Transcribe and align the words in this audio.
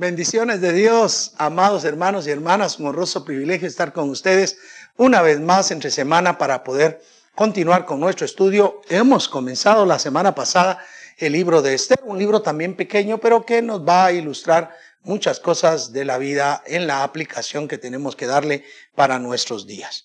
Bendiciones 0.00 0.60
de 0.60 0.72
Dios, 0.72 1.32
amados 1.38 1.82
hermanos 1.82 2.24
y 2.24 2.30
hermanas, 2.30 2.78
un 2.78 2.86
honroso 2.86 3.24
privilegio 3.24 3.66
estar 3.66 3.92
con 3.92 4.10
ustedes 4.10 4.56
una 4.96 5.22
vez 5.22 5.40
más 5.40 5.72
entre 5.72 5.90
semana 5.90 6.38
para 6.38 6.62
poder 6.62 7.02
continuar 7.34 7.84
con 7.84 7.98
nuestro 7.98 8.24
estudio. 8.24 8.80
Hemos 8.88 9.28
comenzado 9.28 9.84
la 9.84 9.98
semana 9.98 10.36
pasada 10.36 10.78
el 11.16 11.32
libro 11.32 11.62
de 11.62 11.74
Esther, 11.74 11.98
un 12.04 12.16
libro 12.16 12.42
también 12.42 12.76
pequeño, 12.76 13.18
pero 13.18 13.44
que 13.44 13.60
nos 13.60 13.84
va 13.84 14.06
a 14.06 14.12
ilustrar 14.12 14.70
muchas 15.02 15.40
cosas 15.40 15.92
de 15.92 16.04
la 16.04 16.16
vida 16.16 16.62
en 16.64 16.86
la 16.86 17.02
aplicación 17.02 17.66
que 17.66 17.76
tenemos 17.76 18.14
que 18.14 18.28
darle 18.28 18.62
para 18.94 19.18
nuestros 19.18 19.66
días. 19.66 20.04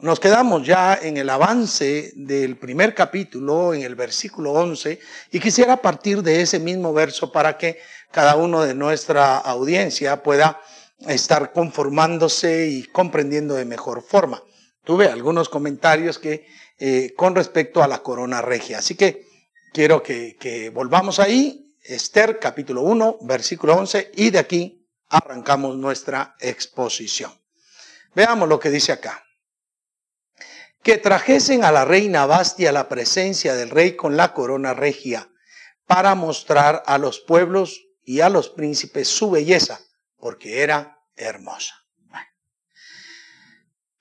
Nos 0.00 0.18
quedamos 0.18 0.66
ya 0.66 0.98
en 1.00 1.18
el 1.18 1.28
avance 1.28 2.12
del 2.16 2.56
primer 2.56 2.94
capítulo, 2.94 3.74
en 3.74 3.82
el 3.82 3.94
versículo 3.94 4.52
11, 4.52 4.98
y 5.30 5.38
quisiera 5.38 5.76
partir 5.76 6.22
de 6.22 6.40
ese 6.40 6.58
mismo 6.58 6.94
verso 6.94 7.30
para 7.30 7.58
que 7.58 7.78
cada 8.10 8.36
uno 8.36 8.62
de 8.62 8.74
nuestra 8.74 9.38
audiencia 9.38 10.22
pueda 10.22 10.60
estar 11.06 11.52
conformándose 11.52 12.68
y 12.68 12.84
comprendiendo 12.84 13.54
de 13.54 13.64
mejor 13.64 14.02
forma. 14.02 14.42
Tuve 14.84 15.06
algunos 15.06 15.48
comentarios 15.48 16.18
que 16.18 16.46
eh, 16.78 17.14
con 17.16 17.34
respecto 17.34 17.82
a 17.82 17.88
la 17.88 18.02
corona 18.02 18.42
regia. 18.42 18.78
Así 18.78 18.94
que 18.94 19.26
quiero 19.72 20.02
que, 20.02 20.36
que 20.38 20.70
volvamos 20.70 21.18
ahí, 21.18 21.74
Esther 21.82 22.38
capítulo 22.38 22.82
1, 22.82 23.18
versículo 23.22 23.74
11, 23.74 24.12
y 24.16 24.30
de 24.30 24.38
aquí 24.38 24.86
arrancamos 25.08 25.76
nuestra 25.76 26.36
exposición. 26.40 27.32
Veamos 28.14 28.48
lo 28.48 28.58
que 28.58 28.70
dice 28.70 28.92
acá 28.92 29.24
que 30.82 30.98
trajesen 30.98 31.64
a 31.64 31.72
la 31.72 31.84
reina 31.84 32.26
Bastia 32.26 32.72
la 32.72 32.88
presencia 32.88 33.54
del 33.54 33.70
rey 33.70 33.96
con 33.96 34.16
la 34.16 34.32
corona 34.32 34.74
regia, 34.74 35.28
para 35.86 36.14
mostrar 36.14 36.82
a 36.86 36.98
los 36.98 37.20
pueblos 37.20 37.86
y 38.10 38.22
a 38.22 38.28
los 38.28 38.48
príncipes 38.48 39.06
su 39.06 39.30
belleza, 39.30 39.78
porque 40.18 40.62
era 40.62 40.98
hermosa. 41.14 41.76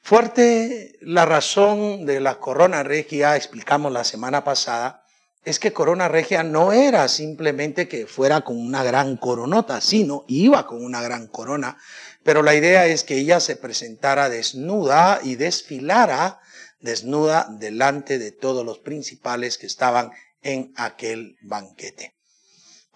Fuerte 0.01 0.97
la 1.01 1.27
razón 1.27 2.07
de 2.07 2.19
la 2.19 2.39
corona 2.39 2.81
regia, 2.81 3.35
explicamos 3.35 3.91
la 3.91 4.03
semana 4.03 4.43
pasada, 4.43 5.05
es 5.43 5.59
que 5.59 5.73
corona 5.73 6.07
regia 6.07 6.41
no 6.41 6.73
era 6.73 7.07
simplemente 7.07 7.87
que 7.87 8.07
fuera 8.07 8.41
con 8.41 8.57
una 8.57 8.83
gran 8.83 9.15
coronota, 9.15 9.79
sino 9.79 10.25
iba 10.27 10.65
con 10.65 10.83
una 10.83 11.03
gran 11.03 11.27
corona, 11.27 11.77
pero 12.23 12.41
la 12.41 12.55
idea 12.55 12.87
es 12.87 13.03
que 13.03 13.19
ella 13.19 13.39
se 13.39 13.57
presentara 13.57 14.27
desnuda 14.27 15.19
y 15.21 15.35
desfilara 15.35 16.39
desnuda 16.79 17.45
delante 17.47 18.17
de 18.17 18.31
todos 18.31 18.65
los 18.65 18.79
principales 18.79 19.59
que 19.59 19.67
estaban 19.67 20.09
en 20.41 20.73
aquel 20.77 21.37
banquete. 21.43 22.18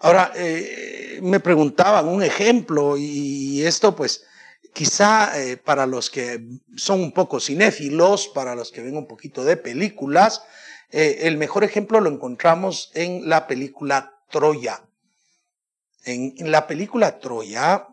Ahora, 0.04 0.32
eh, 0.36 1.18
me 1.22 1.40
preguntaban 1.40 2.08
un 2.08 2.22
ejemplo 2.22 2.98
y 2.98 3.62
esto 3.62 3.96
pues 3.96 4.26
quizá 4.74 5.40
eh, 5.40 5.56
para 5.56 5.86
los 5.86 6.10
que 6.10 6.46
son 6.76 7.00
un 7.00 7.10
poco 7.10 7.40
cinéfilos, 7.40 8.28
para 8.28 8.54
los 8.54 8.70
que 8.70 8.82
ven 8.82 8.98
un 8.98 9.06
poquito 9.06 9.44
de 9.44 9.56
películas, 9.56 10.42
eh, 10.90 11.20
el 11.22 11.38
mejor 11.38 11.64
ejemplo 11.64 12.02
lo 12.02 12.10
encontramos 12.10 12.90
en 12.92 13.30
la 13.30 13.46
película 13.46 14.12
Troya. 14.30 14.84
En, 16.04 16.34
la 16.50 16.66
película 16.66 17.18
Troya, 17.18 17.88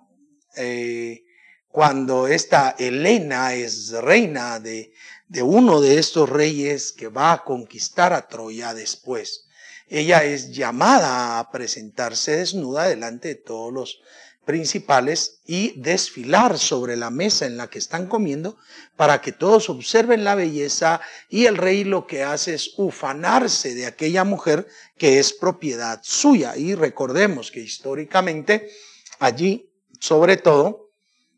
cuando 1.69 2.27
esta 2.27 2.75
Helena 2.77 3.53
es 3.53 3.91
reina 3.91 4.59
de, 4.59 4.91
de 5.29 5.43
uno 5.43 5.79
de 5.79 5.97
estos 5.97 6.29
reyes 6.29 6.91
que 6.91 7.07
va 7.07 7.31
a 7.31 7.43
conquistar 7.45 8.11
a 8.11 8.27
Troya 8.27 8.73
después. 8.73 9.47
Ella 9.93 10.23
es 10.23 10.53
llamada 10.53 11.37
a 11.37 11.51
presentarse 11.51 12.37
desnuda 12.37 12.87
delante 12.87 13.27
de 13.27 13.35
todos 13.35 13.73
los 13.73 14.01
principales 14.45 15.41
y 15.45 15.77
desfilar 15.81 16.57
sobre 16.57 16.95
la 16.95 17.09
mesa 17.09 17.45
en 17.45 17.57
la 17.57 17.69
que 17.69 17.77
están 17.77 18.07
comiendo 18.07 18.55
para 18.95 19.19
que 19.19 19.33
todos 19.33 19.69
observen 19.69 20.23
la 20.23 20.35
belleza 20.35 21.01
y 21.27 21.45
el 21.45 21.57
rey 21.57 21.83
lo 21.83 22.07
que 22.07 22.23
hace 22.23 22.53
es 22.53 22.73
ufanarse 22.77 23.75
de 23.75 23.85
aquella 23.85 24.23
mujer 24.23 24.65
que 24.97 25.19
es 25.19 25.33
propiedad 25.33 25.99
suya. 26.03 26.55
Y 26.55 26.73
recordemos 26.73 27.51
que 27.51 27.59
históricamente 27.59 28.71
allí, 29.19 29.73
sobre 29.99 30.37
todo, 30.37 30.91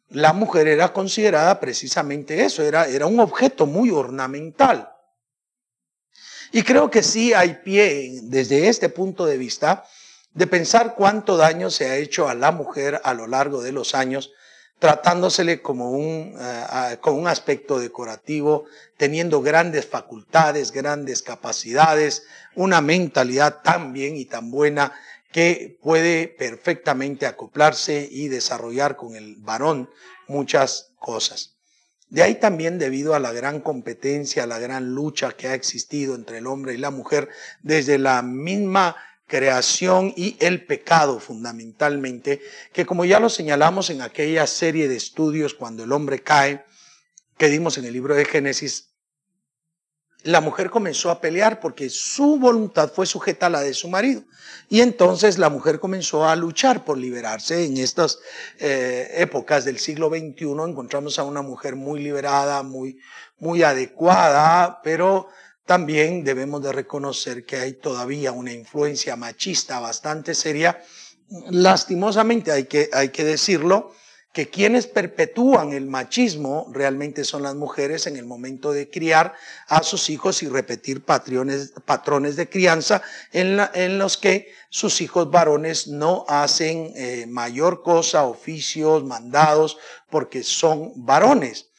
la 0.09 0.31
mujer 0.31 0.67
era 0.67 0.93
considerada 0.93 1.59
precisamente 1.59 2.45
eso, 2.45 2.61
era, 2.61 2.87
era 2.87 3.07
un 3.07 3.19
objeto 3.19 3.65
muy 3.65 3.89
ornamental. 3.89 4.92
Y 6.55 6.61
creo 6.61 6.91
que 6.91 7.01
sí 7.01 7.33
hay 7.33 7.61
pie 7.65 8.19
desde 8.25 8.67
este 8.67 8.87
punto 8.87 9.25
de 9.25 9.39
vista 9.39 9.85
de 10.35 10.45
pensar 10.45 10.93
cuánto 10.95 11.35
daño 11.35 11.71
se 11.71 11.89
ha 11.89 11.95
hecho 11.95 12.29
a 12.29 12.35
la 12.35 12.51
mujer 12.51 13.01
a 13.03 13.15
lo 13.15 13.25
largo 13.25 13.63
de 13.63 13.71
los 13.71 13.95
años, 13.95 14.31
tratándosele 14.77 15.63
como 15.63 15.89
un, 15.89 16.35
uh, 16.35 17.01
con 17.01 17.15
un 17.15 17.27
aspecto 17.27 17.79
decorativo, 17.79 18.65
teniendo 18.97 19.41
grandes 19.41 19.87
facultades, 19.87 20.71
grandes 20.71 21.23
capacidades, 21.23 22.27
una 22.53 22.81
mentalidad 22.81 23.63
tan 23.63 23.91
bien 23.91 24.15
y 24.15 24.25
tan 24.25 24.51
buena 24.51 24.93
que 25.31 25.79
puede 25.81 26.27
perfectamente 26.27 27.25
acoplarse 27.25 28.07
y 28.11 28.27
desarrollar 28.27 28.95
con 28.95 29.15
el 29.15 29.37
varón 29.37 29.89
muchas 30.27 30.91
cosas. 30.99 31.52
De 32.13 32.21
ahí 32.21 32.35
también 32.35 32.77
debido 32.77 33.15
a 33.15 33.19
la 33.19 33.31
gran 33.31 33.59
competencia, 33.59 34.43
a 34.43 34.45
la 34.45 34.59
gran 34.59 34.93
lucha 34.93 35.31
que 35.31 35.47
ha 35.47 35.55
existido 35.55 36.13
entre 36.13 36.37
el 36.37 36.45
hombre 36.45 36.75
y 36.75 36.77
la 36.77 36.91
mujer 36.91 37.27
desde 37.63 37.97
la 37.97 38.21
misma 38.21 38.95
creación 39.25 40.13
y 40.15 40.37
el 40.39 40.63
pecado 40.63 41.19
fundamentalmente, 41.19 42.39
que 42.71 42.85
como 42.85 43.03
ya 43.03 43.19
lo 43.19 43.29
señalamos 43.29 43.89
en 43.89 44.03
aquella 44.03 44.45
serie 44.45 44.87
de 44.87 44.95
estudios 44.95 45.55
cuando 45.55 45.85
el 45.85 45.91
hombre 45.91 46.21
cae, 46.21 46.63
que 47.35 47.47
dimos 47.47 47.79
en 47.79 47.85
el 47.85 47.93
libro 47.93 48.13
de 48.13 48.25
Génesis, 48.25 48.92
la 50.23 50.41
mujer 50.41 50.69
comenzó 50.69 51.09
a 51.09 51.19
pelear 51.19 51.59
porque 51.59 51.89
su 51.89 52.37
voluntad 52.37 52.91
fue 52.91 53.05
sujeta 53.05 53.47
a 53.47 53.49
la 53.49 53.61
de 53.61 53.73
su 53.73 53.89
marido. 53.89 54.23
Y 54.69 54.81
entonces 54.81 55.37
la 55.37 55.49
mujer 55.49 55.79
comenzó 55.79 56.25
a 56.25 56.35
luchar 56.35 56.85
por 56.85 56.97
liberarse. 56.97 57.65
En 57.65 57.77
estas 57.77 58.19
eh, 58.59 59.11
épocas 59.17 59.65
del 59.65 59.79
siglo 59.79 60.09
XXI 60.09 60.45
encontramos 60.67 61.19
a 61.19 61.23
una 61.23 61.41
mujer 61.41 61.75
muy 61.75 62.01
liberada, 62.01 62.63
muy, 62.63 62.97
muy 63.39 63.63
adecuada, 63.63 64.81
pero 64.81 65.27
también 65.65 66.23
debemos 66.23 66.61
de 66.63 66.71
reconocer 66.71 67.45
que 67.45 67.57
hay 67.57 67.73
todavía 67.73 68.31
una 68.31 68.53
influencia 68.53 69.15
machista 69.15 69.79
bastante 69.79 70.33
seria. 70.33 70.81
Lastimosamente 71.49 72.51
hay 72.51 72.65
que, 72.65 72.89
hay 72.93 73.09
que 73.09 73.23
decirlo, 73.23 73.93
que 74.33 74.49
quienes 74.49 74.87
perpetúan 74.87 75.73
el 75.73 75.85
machismo 75.85 76.67
realmente 76.71 77.23
son 77.23 77.43
las 77.43 77.53
mujeres 77.53 78.07
en 78.07 78.17
el 78.17 78.25
momento 78.25 78.73
de 78.73 78.89
criar 78.89 79.35
a 79.67 79.83
sus 79.83 80.09
hijos 80.09 80.41
y 80.41 80.49
repetir 80.49 81.05
patrones, 81.05 81.71
patrones 81.85 82.35
de 82.35 82.49
crianza 82.49 83.03
en, 83.31 83.59
en, 83.75 83.99
los 83.99 84.17
que 84.17 84.51
sus 84.69 85.01
hijos 85.01 85.29
varones 85.29 85.87
no 85.87 86.25
hacen 86.27 86.91
eh, 86.95 87.27
mayor 87.27 87.83
cosa, 87.83 88.25
oficios, 88.25 89.03
mandados, 89.03 89.77
porque 90.09 90.41
son 90.41 90.93
varones. 90.95 91.69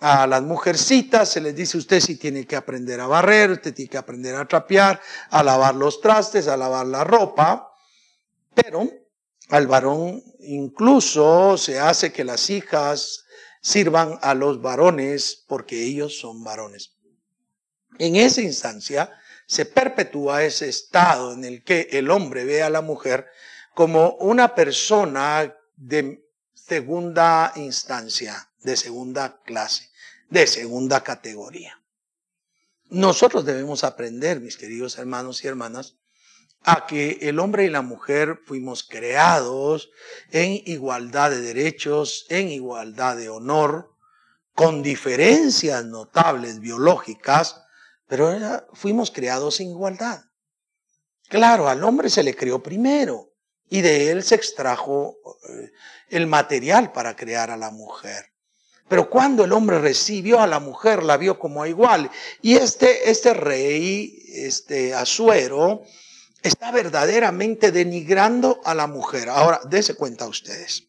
A 0.00 0.26
las 0.26 0.42
mujercitas 0.42 1.28
se 1.28 1.42
les 1.42 1.54
dice 1.54 1.76
usted 1.76 2.00
si 2.00 2.16
tiene 2.16 2.46
que 2.46 2.56
aprender 2.56 3.00
a 3.00 3.06
barrer, 3.06 3.50
usted 3.50 3.74
tiene 3.74 3.90
que 3.90 3.98
aprender 3.98 4.34
a 4.34 4.48
trapear, 4.48 4.98
a 5.28 5.42
lavar 5.42 5.74
los 5.74 6.00
trastes, 6.00 6.48
a 6.48 6.56
lavar 6.56 6.86
la 6.86 7.04
ropa, 7.04 7.70
pero 8.54 8.88
al 9.48 9.66
varón 9.66 10.22
incluso 10.40 11.56
se 11.56 11.78
hace 11.78 12.12
que 12.12 12.24
las 12.24 12.50
hijas 12.50 13.24
sirvan 13.60 14.18
a 14.22 14.34
los 14.34 14.62
varones 14.62 15.44
porque 15.46 15.82
ellos 15.82 16.18
son 16.18 16.44
varones. 16.44 16.92
En 17.98 18.16
esa 18.16 18.40
instancia 18.40 19.10
se 19.46 19.64
perpetúa 19.64 20.44
ese 20.44 20.68
estado 20.68 21.32
en 21.32 21.44
el 21.44 21.64
que 21.64 21.88
el 21.92 22.10
hombre 22.10 22.44
ve 22.44 22.62
a 22.62 22.70
la 22.70 22.82
mujer 22.82 23.26
como 23.74 24.10
una 24.20 24.54
persona 24.54 25.54
de 25.76 26.24
segunda 26.54 27.52
instancia, 27.56 28.50
de 28.60 28.76
segunda 28.76 29.40
clase, 29.44 29.90
de 30.28 30.46
segunda 30.46 31.02
categoría. 31.02 31.80
Nosotros 32.90 33.44
debemos 33.44 33.84
aprender, 33.84 34.40
mis 34.40 34.56
queridos 34.56 34.98
hermanos 34.98 35.44
y 35.44 35.48
hermanas, 35.48 35.96
a 36.64 36.86
que 36.86 37.18
el 37.22 37.38
hombre 37.38 37.64
y 37.64 37.70
la 37.70 37.82
mujer 37.82 38.40
fuimos 38.44 38.82
creados 38.82 39.90
en 40.30 40.60
igualdad 40.66 41.30
de 41.30 41.40
derechos, 41.40 42.26
en 42.28 42.48
igualdad 42.48 43.16
de 43.16 43.28
honor, 43.28 43.94
con 44.54 44.82
diferencias 44.82 45.84
notables 45.84 46.60
biológicas, 46.60 47.62
pero 48.06 48.36
fuimos 48.72 49.10
creados 49.10 49.60
en 49.60 49.68
igualdad. 49.68 50.22
Claro, 51.28 51.68
al 51.68 51.84
hombre 51.84 52.10
se 52.10 52.22
le 52.22 52.34
creó 52.34 52.62
primero 52.62 53.32
y 53.68 53.82
de 53.82 54.10
él 54.10 54.22
se 54.22 54.34
extrajo 54.34 55.16
eh, 55.48 55.70
el 56.08 56.26
material 56.26 56.92
para 56.92 57.14
crear 57.14 57.50
a 57.50 57.56
la 57.56 57.70
mujer. 57.70 58.32
Pero 58.88 59.10
cuando 59.10 59.44
el 59.44 59.52
hombre 59.52 59.78
recibió 59.78 60.40
a 60.40 60.46
la 60.46 60.60
mujer, 60.60 61.02
la 61.02 61.18
vio 61.18 61.38
como 61.38 61.66
igual. 61.66 62.10
Y 62.40 62.54
este, 62.54 63.10
este 63.10 63.34
rey, 63.34 64.22
este 64.32 64.94
Asuero, 64.94 65.82
está 66.42 66.70
verdaderamente 66.70 67.72
denigrando 67.72 68.60
a 68.64 68.74
la 68.74 68.86
mujer. 68.86 69.28
Ahora, 69.28 69.60
dése 69.64 69.94
cuenta 69.94 70.26
ustedes. 70.26 70.84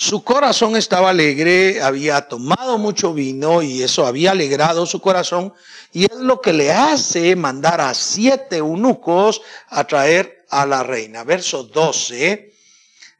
Su 0.00 0.22
corazón 0.22 0.76
estaba 0.76 1.10
alegre, 1.10 1.82
había 1.82 2.28
tomado 2.28 2.78
mucho 2.78 3.12
vino 3.12 3.62
y 3.62 3.82
eso 3.82 4.06
había 4.06 4.30
alegrado 4.30 4.86
su 4.86 5.00
corazón. 5.00 5.52
Y 5.92 6.04
es 6.04 6.16
lo 6.16 6.40
que 6.40 6.52
le 6.52 6.72
hace 6.72 7.34
mandar 7.34 7.80
a 7.80 7.92
siete 7.94 8.58
eunucos 8.58 9.42
a 9.66 9.84
traer 9.88 10.44
a 10.50 10.66
la 10.66 10.84
reina. 10.84 11.24
Verso 11.24 11.64
12. 11.64 12.54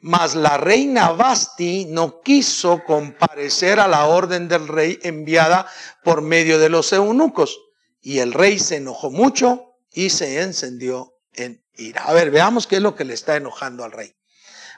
Mas 0.02 0.36
la 0.36 0.56
reina 0.56 1.10
Basti 1.10 1.86
no 1.86 2.20
quiso 2.20 2.84
comparecer 2.84 3.80
a 3.80 3.88
la 3.88 4.06
orden 4.06 4.46
del 4.46 4.68
rey 4.68 5.00
enviada 5.02 5.66
por 6.04 6.22
medio 6.22 6.60
de 6.60 6.68
los 6.68 6.92
eunucos. 6.92 7.58
Y 8.00 8.20
el 8.20 8.32
rey 8.32 8.60
se 8.60 8.76
enojó 8.76 9.10
mucho 9.10 9.67
y 9.92 10.10
se 10.10 10.42
encendió 10.42 11.14
en 11.34 11.64
ira. 11.76 12.04
A 12.04 12.12
ver, 12.12 12.30
veamos 12.30 12.66
qué 12.66 12.76
es 12.76 12.82
lo 12.82 12.94
que 12.94 13.04
le 13.04 13.14
está 13.14 13.36
enojando 13.36 13.84
al 13.84 13.92
rey. 13.92 14.14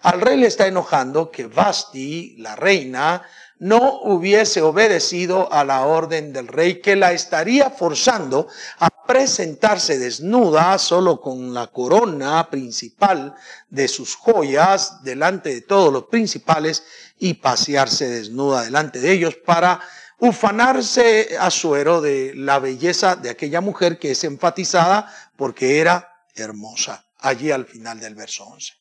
Al 0.02 0.20
rey 0.20 0.38
le 0.38 0.46
está 0.46 0.66
enojando 0.66 1.30
que 1.30 1.46
Basti, 1.46 2.36
la 2.38 2.56
reina, 2.56 3.22
no 3.58 4.00
hubiese 4.00 4.62
obedecido 4.62 5.52
a 5.52 5.64
la 5.64 5.84
orden 5.84 6.32
del 6.32 6.48
rey, 6.48 6.80
que 6.80 6.96
la 6.96 7.12
estaría 7.12 7.68
forzando 7.68 8.48
a 8.78 8.88
presentarse 9.06 9.98
desnuda, 9.98 10.78
solo 10.78 11.20
con 11.20 11.52
la 11.52 11.66
corona 11.66 12.48
principal 12.48 13.34
de 13.68 13.88
sus 13.88 14.14
joyas, 14.14 15.02
delante 15.02 15.50
de 15.50 15.60
todos 15.60 15.92
los 15.92 16.04
principales, 16.04 16.84
y 17.18 17.34
pasearse 17.34 18.08
desnuda 18.08 18.62
delante 18.62 19.00
de 19.00 19.12
ellos 19.12 19.34
para 19.34 19.80
ufanarse 20.20 21.36
a 21.38 21.50
suero 21.50 22.00
de 22.00 22.32
la 22.34 22.58
belleza 22.58 23.16
de 23.16 23.30
aquella 23.30 23.60
mujer 23.60 23.98
que 23.98 24.12
es 24.12 24.24
enfatizada 24.24 25.12
porque 25.36 25.80
era 25.80 26.24
hermosa, 26.34 27.06
allí 27.18 27.50
al 27.50 27.66
final 27.66 27.98
del 28.00 28.14
verso 28.14 28.44
11. 28.44 28.74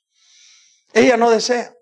Ella 0.93 1.17
no 1.17 1.29
desea. 1.29 1.73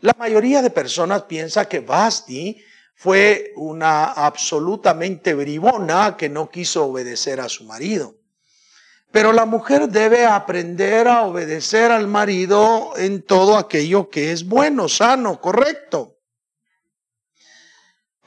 La 0.00 0.14
mayoría 0.18 0.62
de 0.62 0.70
personas 0.70 1.22
piensa 1.22 1.68
que 1.68 1.80
Basti 1.80 2.62
fue 2.94 3.52
una 3.56 4.12
absolutamente 4.12 5.34
bribona 5.34 6.16
que 6.16 6.28
no 6.28 6.50
quiso 6.50 6.86
obedecer 6.86 7.40
a 7.40 7.48
su 7.48 7.64
marido. 7.64 8.16
Pero 9.12 9.32
la 9.32 9.44
mujer 9.44 9.88
debe 9.88 10.24
aprender 10.24 11.08
a 11.08 11.22
obedecer 11.22 11.90
al 11.90 12.06
marido 12.06 12.92
en 12.96 13.22
todo 13.22 13.56
aquello 13.56 14.08
que 14.08 14.32
es 14.32 14.46
bueno, 14.46 14.88
sano, 14.88 15.40
correcto. 15.40 16.19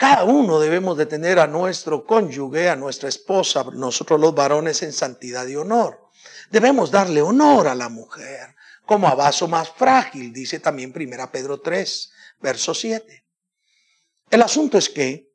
Cada 0.03 0.25
uno 0.25 0.59
debemos 0.59 0.97
de 0.97 1.05
tener 1.05 1.39
a 1.39 1.47
nuestro 1.47 2.05
cónyuge, 2.05 2.67
a 2.67 2.75
nuestra 2.75 3.07
esposa, 3.07 3.63
nosotros 3.71 4.19
los 4.19 4.35
varones 4.35 4.83
en 4.83 4.91
santidad 4.91 5.47
y 5.47 5.55
honor. 5.55 6.09
Debemos 6.51 6.91
darle 6.91 7.21
honor 7.21 7.69
a 7.69 7.73
la 7.73 7.87
mujer 7.87 8.53
como 8.85 9.07
a 9.07 9.15
vaso 9.15 9.47
más 9.47 9.69
frágil, 9.69 10.33
dice 10.33 10.59
también 10.59 10.91
Primera 10.91 11.31
Pedro 11.31 11.61
3, 11.61 12.11
verso 12.41 12.73
7. 12.73 13.23
El 14.29 14.41
asunto 14.41 14.77
es 14.77 14.89
que 14.89 15.31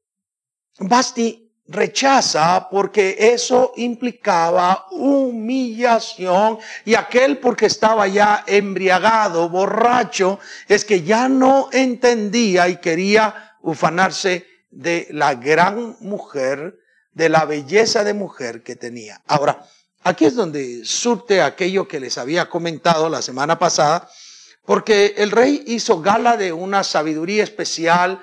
Basti 0.80 1.50
rechaza 1.66 2.68
porque 2.70 3.16
eso 3.18 3.72
implicaba 3.76 4.86
humillación 4.90 6.58
y 6.84 6.94
aquel 6.94 7.38
porque 7.38 7.64
estaba 7.64 8.06
ya 8.06 8.44
embriagado, 8.46 9.48
borracho, 9.48 10.38
es 10.68 10.84
que 10.84 11.04
ya 11.04 11.26
no 11.26 11.70
entendía 11.72 12.68
y 12.68 12.76
quería 12.76 13.56
ufanarse 13.62 14.47
de 14.70 15.08
la 15.10 15.34
gran 15.34 15.96
mujer, 16.00 16.78
de 17.12 17.28
la 17.28 17.44
belleza 17.44 18.04
de 18.04 18.14
mujer 18.14 18.62
que 18.62 18.76
tenía. 18.76 19.22
Ahora, 19.26 19.66
Aquí 20.04 20.24
es 20.24 20.34
donde 20.34 20.84
surte 20.84 21.42
aquello 21.42 21.88
que 21.88 22.00
les 22.00 22.18
había 22.18 22.48
comentado 22.48 23.08
la 23.08 23.20
semana 23.20 23.58
pasada, 23.58 24.08
porque 24.64 25.14
el 25.16 25.30
rey 25.30 25.64
hizo 25.66 26.00
gala 26.00 26.36
de 26.36 26.52
una 26.52 26.84
sabiduría 26.84 27.42
especial 27.42 28.20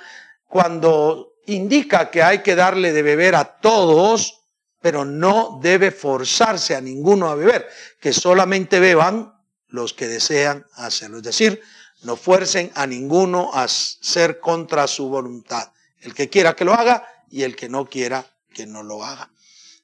cuando 0.47 1.33
indica 1.47 2.09
que 2.09 2.23
hay 2.23 2.39
que 2.39 2.55
darle 2.55 2.93
de 2.93 3.01
beber 3.01 3.35
a 3.35 3.59
todos, 3.59 4.41
pero 4.81 5.05
no 5.05 5.59
debe 5.61 5.91
forzarse 5.91 6.75
a 6.75 6.81
ninguno 6.81 7.29
a 7.29 7.35
beber, 7.35 7.67
que 7.99 8.13
solamente 8.13 8.79
beban 8.79 9.33
los 9.67 9.93
que 9.93 10.07
desean 10.07 10.65
hacerlo. 10.75 11.17
Es 11.17 11.23
decir, 11.23 11.61
no 12.03 12.15
fuercen 12.15 12.71
a 12.75 12.87
ninguno 12.87 13.51
a 13.53 13.67
ser 13.67 14.39
contra 14.39 14.87
su 14.87 15.09
voluntad. 15.09 15.71
El 16.01 16.13
que 16.13 16.29
quiera 16.29 16.55
que 16.55 16.65
lo 16.65 16.73
haga 16.73 17.07
y 17.29 17.43
el 17.43 17.55
que 17.55 17.69
no 17.69 17.85
quiera 17.85 18.25
que 18.53 18.65
no 18.65 18.83
lo 18.83 19.03
haga. 19.03 19.29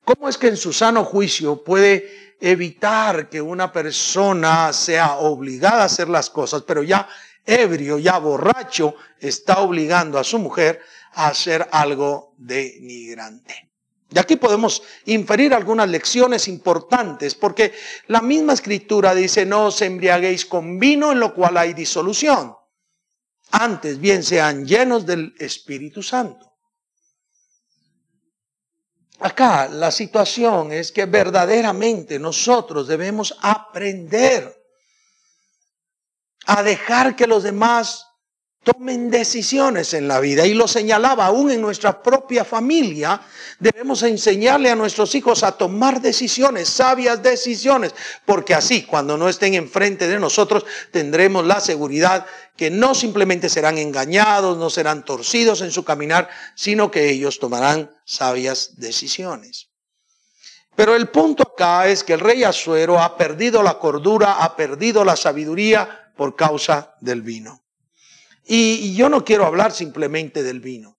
¿Cómo 0.04 0.28
es 0.28 0.38
que 0.38 0.48
en 0.48 0.58
su 0.58 0.74
sano 0.74 1.04
juicio 1.04 1.64
puede 1.64 2.36
evitar 2.40 3.30
que 3.30 3.42
una 3.42 3.72
persona 3.72 4.74
sea 4.74 5.18
obligada 5.18 5.84
a 5.84 5.86
hacer 5.86 6.10
las 6.10 6.30
cosas, 6.30 6.64
pero 6.64 6.82
ya 6.82 7.08
ebrio, 7.46 8.00
ya 8.00 8.18
borracho, 8.18 8.96
está 9.20 9.60
obligando 9.60 10.18
a 10.18 10.24
su 10.24 10.40
mujer 10.40 10.82
a 11.14 11.28
hacer 11.28 11.68
algo 11.72 12.34
denigrante? 12.38 13.70
De 14.10 14.20
aquí 14.20 14.36
podemos 14.36 14.84
inferir 15.06 15.54
algunas 15.54 15.88
lecciones 15.88 16.48
importantes, 16.50 17.34
porque 17.34 17.74
la 18.08 18.22
misma 18.22 18.54
escritura 18.54 19.16
dice, 19.16 19.46
no 19.46 19.68
os 19.68 19.82
embriaguéis 19.82 20.46
con 20.46 20.80
vino 20.80 21.14
en 21.14 21.20
lo 21.20 21.34
cual 21.34 21.58
hay 21.58 21.74
disolución. 21.74 22.56
Antes 23.52 24.00
bien 24.00 24.24
sean 24.24 24.66
llenos 24.66 25.06
del 25.06 25.36
Espíritu 25.38 26.02
Santo. 26.02 26.52
Acá 29.20 29.68
la 29.68 29.92
situación 29.92 30.72
es 30.72 30.92
que 30.92 31.06
verdaderamente 31.06 32.18
nosotros 32.18 32.88
debemos 32.88 33.38
aprender 33.42 34.58
a 36.48 36.64
dejar 36.64 37.16
que 37.16 37.28
los 37.28 37.44
demás 37.44 38.08
tomen 38.64 39.10
decisiones 39.10 39.94
en 39.94 40.08
la 40.08 40.20
vida. 40.20 40.46
Y 40.46 40.54
lo 40.54 40.68
señalaba 40.68 41.26
aún 41.26 41.52
en 41.52 41.62
nuestra 41.62 42.02
propia 42.02 42.46
familia. 42.46 43.22
Debemos 43.60 44.04
enseñarle 44.04 44.70
a 44.70 44.76
nuestros 44.76 45.16
hijos 45.16 45.44
a 45.44 45.54
tomar 45.54 46.02
decisiones, 46.02 46.70
sabias 46.70 47.24
decisiones, 47.24 47.96
porque 48.26 48.54
así 48.54 48.84
cuando 48.84 49.18
no 49.18 49.30
estén 49.30 49.56
enfrente 49.56 50.08
de 50.08 50.20
nosotros 50.20 50.66
tendremos 50.92 51.46
la 51.46 51.60
seguridad 51.60 52.26
que 52.56 52.70
no 52.70 52.94
simplemente 52.94 53.50
serán 53.50 53.80
engañados, 53.80 54.58
no 54.58 54.70
serán 54.70 55.04
torcidos 55.04 55.62
en 55.62 55.72
su 55.72 55.84
caminar, 55.84 56.30
sino 56.56 56.92
que 56.92 57.10
ellos 57.10 57.40
tomarán 57.40 57.90
sabias 58.06 58.78
decisiones. 58.78 59.70
Pero 60.76 60.96
el 60.96 61.10
punto 61.10 61.44
acá 61.44 61.88
es 61.88 62.04
que 62.04 62.14
el 62.14 62.20
rey 62.20 62.44
Azuero 62.44 63.00
ha 63.00 63.18
perdido 63.18 63.64
la 63.64 63.80
cordura, 63.80 64.44
ha 64.44 64.56
perdido 64.56 65.04
la 65.04 65.16
sabiduría 65.16 66.12
por 66.16 66.36
causa 66.36 66.96
del 67.02 67.24
vino. 67.24 67.61
Y, 68.46 68.96
yo 68.96 69.10
no 69.10 69.24
quiero 69.24 69.46
hablar 69.46 69.72
simplemente 69.72 70.44
del 70.44 70.60
vino, 70.60 70.98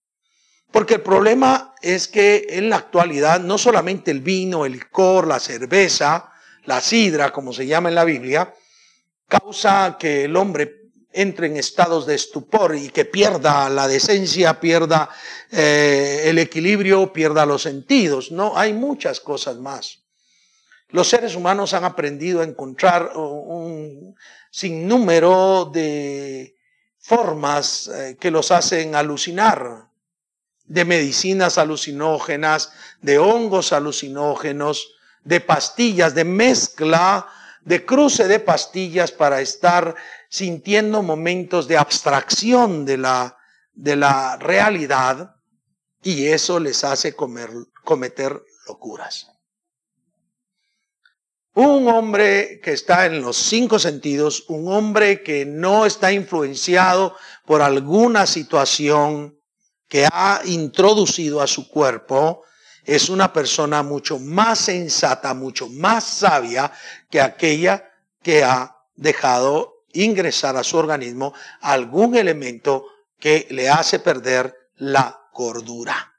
porque 0.71 0.95
el 0.95 1.03
problema 1.03 1.75
es 1.83 2.09
que 2.09 2.47
en 2.51 2.71
la 2.71 2.77
actualidad 2.77 3.41
no 3.41 3.59
solamente 3.59 4.11
el 4.11 4.21
vino, 4.21 4.65
el 4.65 4.73
licor, 4.73 5.27
la 5.27 5.41
cerveza, 5.41 6.31
la 6.65 6.81
sidra, 6.81 7.33
como 7.33 7.53
se 7.53 7.67
llama 7.67 7.89
en 7.89 7.95
la 7.97 8.05
Biblia, 8.05 8.55
causa 9.29 9.97
que 9.99 10.25
el 10.25 10.37
hombre 10.37 10.83
entre 11.15 11.47
en 11.47 11.57
estados 11.57 12.07
de 12.07 12.15
estupor 12.15 12.75
y 12.75 12.89
que 12.89 13.05
pierda 13.05 13.69
la 13.69 13.87
decencia, 13.87 14.59
pierda 14.61 15.11
eh, 15.51 16.23
el 16.25 16.39
equilibrio, 16.39 17.13
pierda 17.13 17.45
los 17.45 17.63
sentidos. 17.63 18.33
No, 18.33 18.57
hay 18.57 18.73
muchas 18.73 19.21
cosas 19.21 19.59
más. 19.59 19.99
Los 20.89 21.09
seres 21.09 21.35
humanos 21.35 21.75
han 21.75 21.85
aprendido 21.85 22.41
a 22.41 22.45
encontrar 22.45 23.17
un 23.17 24.15
sinnúmero 24.51 25.71
de 25.73 26.55
formas 27.03 27.89
eh, 27.89 28.17
que 28.19 28.31
los 28.31 28.51
hacen 28.51 28.95
alucinar, 28.95 29.91
de 30.65 30.85
medicinas 30.85 31.59
alucinógenas, 31.59 32.73
de 33.03 33.19
hongos 33.19 33.73
alucinógenos, 33.73 34.95
de 35.25 35.41
pastillas, 35.41 36.15
de 36.15 36.25
mezcla, 36.25 37.29
de 37.65 37.85
cruce 37.85 38.27
de 38.29 38.41
pastillas 38.41 39.11
para 39.11 39.41
estar 39.41 39.95
sintiendo 40.29 41.03
momentos 41.03 41.69
de 41.69 41.77
abstracción 41.77 42.85
de 42.85 42.99
la, 42.99 43.37
de 43.75 43.97
la 43.97 44.37
realidad 44.37 45.37
y 46.03 46.27
eso 46.27 46.59
les 46.59 46.85
hace 46.85 47.15
comer, 47.15 47.51
cometer 47.85 48.43
locuras. 48.67 49.32
Un 51.55 51.87
hombre 51.89 52.61
que 52.63 52.73
está 52.73 53.05
en 53.05 53.21
los 53.21 53.37
cinco 53.37 53.79
sentidos, 53.79 54.45
un 54.49 54.73
hombre 54.73 55.23
que 55.23 55.45
no 55.45 55.85
está 55.85 56.11
influenciado 56.11 57.15
por 57.45 57.61
alguna 57.61 58.27
situación 58.27 59.39
que 59.87 60.09
ha 60.11 60.41
introducido 60.47 61.43
a 61.43 61.47
su 61.47 61.69
cuerpo, 61.69 62.45
es 62.85 63.11
una 63.11 63.33
persona 63.33 63.83
mucho 63.83 64.19
más 64.19 64.61
sensata, 64.61 65.35
mucho 65.35 65.69
más 65.69 66.05
sabia 66.05 66.73
que 67.11 67.21
aquella 67.21 67.91
que 68.23 68.43
ha 68.43 68.75
dejado 68.97 69.85
ingresar 69.93 70.57
a 70.57 70.65
su 70.65 70.79
organismo 70.79 71.35
algún 71.61 72.17
elemento 72.17 72.87
que 73.19 73.47
le 73.51 73.69
hace 73.69 73.99
perder 73.99 74.55
la 74.77 75.21
cordura. 75.33 76.15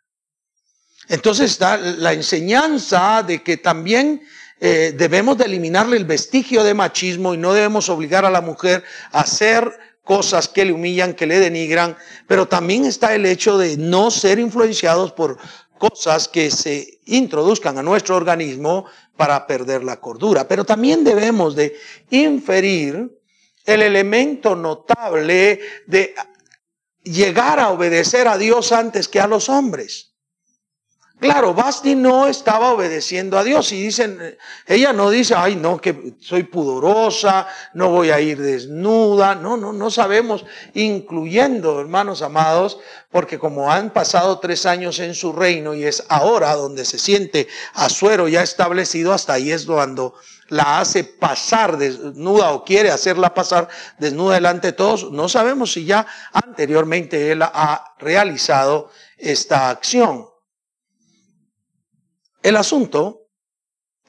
Entonces 1.09 1.51
está 1.51 1.75
la 1.77 2.13
enseñanza 2.13 3.23
de 3.23 3.43
que 3.43 3.57
también 3.57 4.21
eh, 4.65 4.93
debemos 4.95 5.37
de 5.37 5.43
eliminarle 5.43 5.97
el 5.97 6.05
vestigio 6.05 6.63
de 6.63 6.73
machismo 6.73 7.33
y 7.33 7.37
no 7.37 7.51
debemos 7.51 7.89
obligar 7.89 8.23
a 8.23 8.29
la 8.29 8.39
mujer 8.39 8.81
a 9.11 9.19
hacer 9.19 9.77
cosas 10.05 10.47
que 10.47 10.63
le 10.63 10.71
humillan, 10.71 11.15
que 11.15 11.27
le 11.27 11.37
denigran, 11.37 11.97
pero 12.29 12.47
también 12.47 12.85
está 12.85 13.13
el 13.13 13.25
hecho 13.25 13.57
de 13.57 13.75
no 13.75 14.09
ser 14.09 14.39
influenciados 14.39 15.11
por 15.11 15.37
cosas 15.77 16.29
que 16.29 16.49
se 16.49 17.01
introduzcan 17.07 17.77
a 17.77 17.83
nuestro 17.83 18.15
organismo 18.15 18.85
para 19.17 19.45
perder 19.47 19.83
la 19.83 19.99
cordura. 19.99 20.47
Pero 20.47 20.63
también 20.63 21.03
debemos 21.03 21.57
de 21.57 21.75
inferir 22.09 23.19
el 23.65 23.81
elemento 23.81 24.55
notable 24.55 25.59
de 25.87 26.15
llegar 27.03 27.59
a 27.59 27.71
obedecer 27.71 28.29
a 28.29 28.37
Dios 28.37 28.71
antes 28.71 29.09
que 29.09 29.19
a 29.19 29.27
los 29.27 29.49
hombres. 29.49 30.12
Claro, 31.23 31.53
Basti 31.53 31.95
no 31.95 32.27
estaba 32.27 32.73
obedeciendo 32.73 33.37
a 33.37 33.45
Dios 33.45 33.71
y 33.71 33.81
dicen, 33.81 34.37
ella 34.67 34.91
no 34.91 35.09
dice, 35.09 35.33
ay 35.37 35.55
no, 35.55 35.79
que 35.79 36.15
soy 36.19 36.43
pudorosa, 36.43 37.47
no 37.73 37.87
voy 37.91 38.09
a 38.09 38.19
ir 38.19 38.41
desnuda, 38.41 39.33
no, 39.33 39.55
no, 39.55 39.71
no 39.71 39.89
sabemos, 39.89 40.43
incluyendo, 40.73 41.79
hermanos 41.79 42.23
amados, 42.23 42.77
porque 43.09 43.39
como 43.39 43.71
han 43.71 43.91
pasado 43.91 44.39
tres 44.39 44.65
años 44.65 44.99
en 44.99 45.15
su 45.15 45.31
reino 45.31 45.73
y 45.73 45.85
es 45.85 46.03
ahora 46.09 46.55
donde 46.55 46.83
se 46.83 46.99
siente 46.99 47.47
a 47.73 47.87
suero 47.87 48.27
ya 48.27 48.43
establecido, 48.43 49.13
hasta 49.13 49.31
ahí 49.31 49.49
es 49.49 49.65
cuando 49.65 50.15
la 50.49 50.81
hace 50.81 51.05
pasar 51.05 51.77
desnuda 51.77 52.51
o 52.51 52.65
quiere 52.65 52.91
hacerla 52.91 53.33
pasar 53.33 53.69
desnuda 53.97 54.33
delante 54.35 54.67
de 54.67 54.73
todos, 54.73 55.09
no 55.09 55.29
sabemos 55.29 55.71
si 55.71 55.85
ya 55.85 56.05
anteriormente 56.33 57.31
él 57.31 57.43
ha 57.43 57.95
realizado 57.97 58.91
esta 59.17 59.69
acción. 59.69 60.32
El 62.43 62.57
asunto 62.57 63.29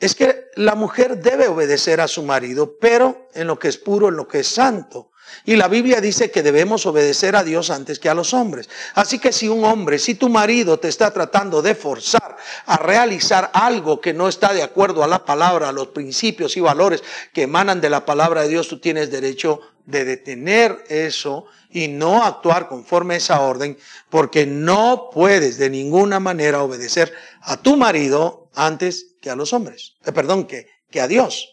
es 0.00 0.14
que 0.14 0.46
la 0.56 0.74
mujer 0.74 1.22
debe 1.22 1.46
obedecer 1.46 2.00
a 2.00 2.08
su 2.08 2.24
marido, 2.24 2.76
pero 2.80 3.28
en 3.32 3.46
lo 3.46 3.58
que 3.58 3.68
es 3.68 3.78
puro, 3.78 4.08
en 4.08 4.16
lo 4.16 4.28
que 4.28 4.40
es 4.40 4.48
santo. 4.48 5.12
Y 5.44 5.56
la 5.56 5.68
Biblia 5.68 6.00
dice 6.00 6.30
que 6.30 6.42
debemos 6.42 6.84
obedecer 6.84 7.36
a 7.36 7.44
Dios 7.44 7.70
antes 7.70 7.98
que 7.98 8.08
a 8.08 8.14
los 8.14 8.34
hombres. 8.34 8.68
Así 8.94 9.18
que 9.18 9.32
si 9.32 9.48
un 9.48 9.64
hombre, 9.64 9.98
si 9.98 10.16
tu 10.16 10.28
marido 10.28 10.78
te 10.78 10.88
está 10.88 11.12
tratando 11.12 11.62
de 11.62 11.74
forzar 11.74 12.36
a 12.66 12.76
realizar 12.76 13.50
algo 13.54 14.00
que 14.00 14.12
no 14.12 14.28
está 14.28 14.52
de 14.52 14.62
acuerdo 14.62 15.02
a 15.02 15.08
la 15.08 15.24
palabra, 15.24 15.68
a 15.68 15.72
los 15.72 15.88
principios 15.88 16.56
y 16.56 16.60
valores 16.60 17.02
que 17.32 17.42
emanan 17.42 17.80
de 17.80 17.90
la 17.90 18.04
palabra 18.04 18.42
de 18.42 18.48
Dios, 18.48 18.68
tú 18.68 18.78
tienes 18.80 19.10
derecho 19.10 19.60
de 19.86 20.04
detener 20.04 20.84
eso 20.88 21.46
y 21.74 21.88
no 21.88 22.22
actuar 22.22 22.68
conforme 22.68 23.14
a 23.14 23.16
esa 23.16 23.40
orden, 23.40 23.76
porque 24.08 24.46
no 24.46 25.10
puedes 25.12 25.58
de 25.58 25.68
ninguna 25.68 26.20
manera 26.20 26.62
obedecer 26.62 27.12
a 27.42 27.56
tu 27.56 27.76
marido 27.76 28.48
antes 28.54 29.16
que 29.20 29.28
a 29.28 29.34
los 29.34 29.52
hombres. 29.52 29.96
Eh, 30.06 30.12
perdón, 30.12 30.46
que, 30.46 30.68
que 30.88 31.00
a 31.00 31.08
Dios. 31.08 31.52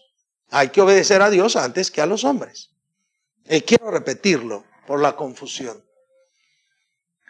Hay 0.52 0.70
que 0.70 0.80
obedecer 0.80 1.24
a 1.24 1.32
Dios 1.32 1.56
antes 1.56 1.90
que 1.90 2.02
a 2.02 2.06
los 2.06 2.24
hombres. 2.24 2.70
Y 3.50 3.62
quiero 3.62 3.90
repetirlo 3.90 4.64
por 4.86 5.02
la 5.02 5.16
confusión. 5.16 5.84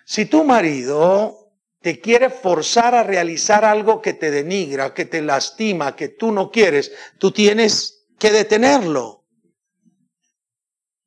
Si 0.03 0.25
tu 0.25 0.43
marido 0.43 1.53
te 1.79 2.01
quiere 2.01 2.29
forzar 2.29 2.93
a 2.93 3.03
realizar 3.03 3.63
algo 3.63 4.01
que 4.01 4.13
te 4.13 4.31
denigra, 4.31 4.93
que 4.93 5.05
te 5.05 5.21
lastima, 5.21 5.95
que 5.95 6.09
tú 6.09 6.33
no 6.33 6.51
quieres, 6.51 6.91
tú 7.17 7.31
tienes 7.31 8.03
que 8.19 8.31
detenerlo. 8.31 9.20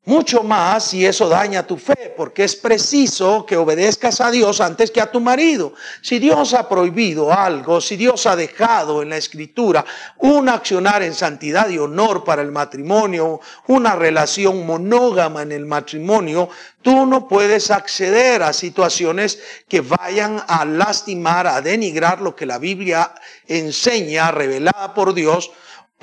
Mucho 0.07 0.43
más 0.43 0.85
si 0.85 1.07
eso 1.07 1.31
daña 1.31 1.67
tu 1.67 1.79
fe, 1.79 2.13
porque 2.15 2.45
es 2.45 2.57
preciso 2.57 3.47
que 3.47 3.57
obedezcas 3.57 4.21
a 4.21 4.31
Dios 4.31 4.61
antes 4.61 4.91
que 4.91 5.01
a 5.01 5.11
tu 5.11 5.19
marido. 5.19 5.73
Si 6.03 6.19
Dios 6.19 6.53
ha 6.53 6.69
prohibido 6.69 7.33
algo, 7.33 7.81
si 7.81 7.97
Dios 7.97 8.27
ha 8.27 8.37
dejado 8.37 9.01
en 9.01 9.09
la 9.09 9.17
escritura 9.17 9.83
un 10.19 10.51
accionar 10.51 11.03
en 11.03 11.15
santidad 11.15 11.71
y 11.71 11.79
honor 11.79 12.23
para 12.23 12.43
el 12.43 12.53
matrimonio, 12.53 13.41
una 13.67 13.97
relación 13.97 14.67
monógama 14.67 15.41
en 15.41 15.53
el 15.53 15.65
matrimonio, 15.65 16.51
tú 16.83 17.07
no 17.07 17.27
puedes 17.27 17.71
acceder 17.71 18.43
a 18.43 18.53
situaciones 18.53 19.39
que 19.69 19.81
vayan 19.81 20.43
a 20.47 20.67
lastimar, 20.67 21.47
a 21.47 21.63
denigrar 21.63 22.21
lo 22.21 22.37
que 22.37 22.45
la 22.45 22.59
Biblia 22.59 23.15
enseña, 23.47 24.31
revelada 24.33 24.93
por 24.93 25.15
Dios, 25.15 25.51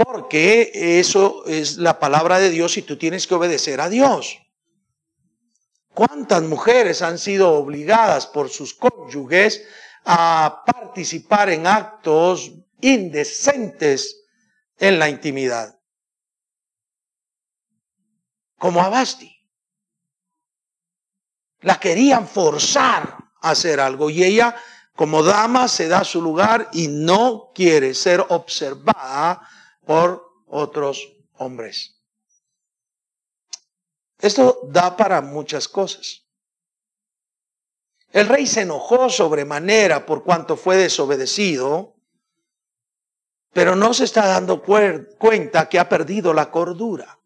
porque 0.03 0.71
eso 0.73 1.45
es 1.45 1.77
la 1.77 1.99
palabra 1.99 2.39
de 2.39 2.49
Dios 2.49 2.77
y 2.77 2.81
tú 2.81 2.97
tienes 2.97 3.27
que 3.27 3.35
obedecer 3.35 3.81
a 3.81 3.89
Dios. 3.89 4.39
¿Cuántas 5.93 6.43
mujeres 6.43 7.01
han 7.01 7.17
sido 7.17 7.53
obligadas 7.53 8.25
por 8.27 8.49
sus 8.49 8.73
cónyuges 8.73 9.63
a 10.05 10.63
participar 10.65 11.49
en 11.49 11.67
actos 11.67 12.51
indecentes 12.79 14.23
en 14.77 14.99
la 14.99 15.09
intimidad? 15.09 15.77
Como 18.57 18.81
a 18.81 18.89
Basti. 18.89 19.35
La 21.61 21.79
querían 21.79 22.27
forzar 22.27 23.17
a 23.41 23.51
hacer 23.51 23.79
algo 23.79 24.09
y 24.09 24.23
ella 24.23 24.55
como 24.95 25.23
dama 25.23 25.67
se 25.67 25.87
da 25.87 26.03
su 26.03 26.21
lugar 26.21 26.69
y 26.73 26.87
no 26.87 27.51
quiere 27.53 27.93
ser 27.93 28.23
observada 28.29 29.47
por 29.85 30.25
otros 30.47 31.17
hombres. 31.33 32.01
Esto 34.19 34.61
da 34.69 34.95
para 34.95 35.21
muchas 35.21 35.67
cosas. 35.67 36.27
El 38.11 38.27
rey 38.27 38.45
se 38.45 38.61
enojó 38.61 39.09
sobremanera 39.09 40.05
por 40.05 40.23
cuanto 40.23 40.57
fue 40.57 40.77
desobedecido, 40.77 41.95
pero 43.53 43.75
no 43.75 43.93
se 43.93 44.03
está 44.03 44.27
dando 44.27 44.61
cuenta 44.61 45.69
que 45.69 45.79
ha 45.79 45.89
perdido 45.89 46.33
la 46.33 46.51
cordura. 46.51 47.19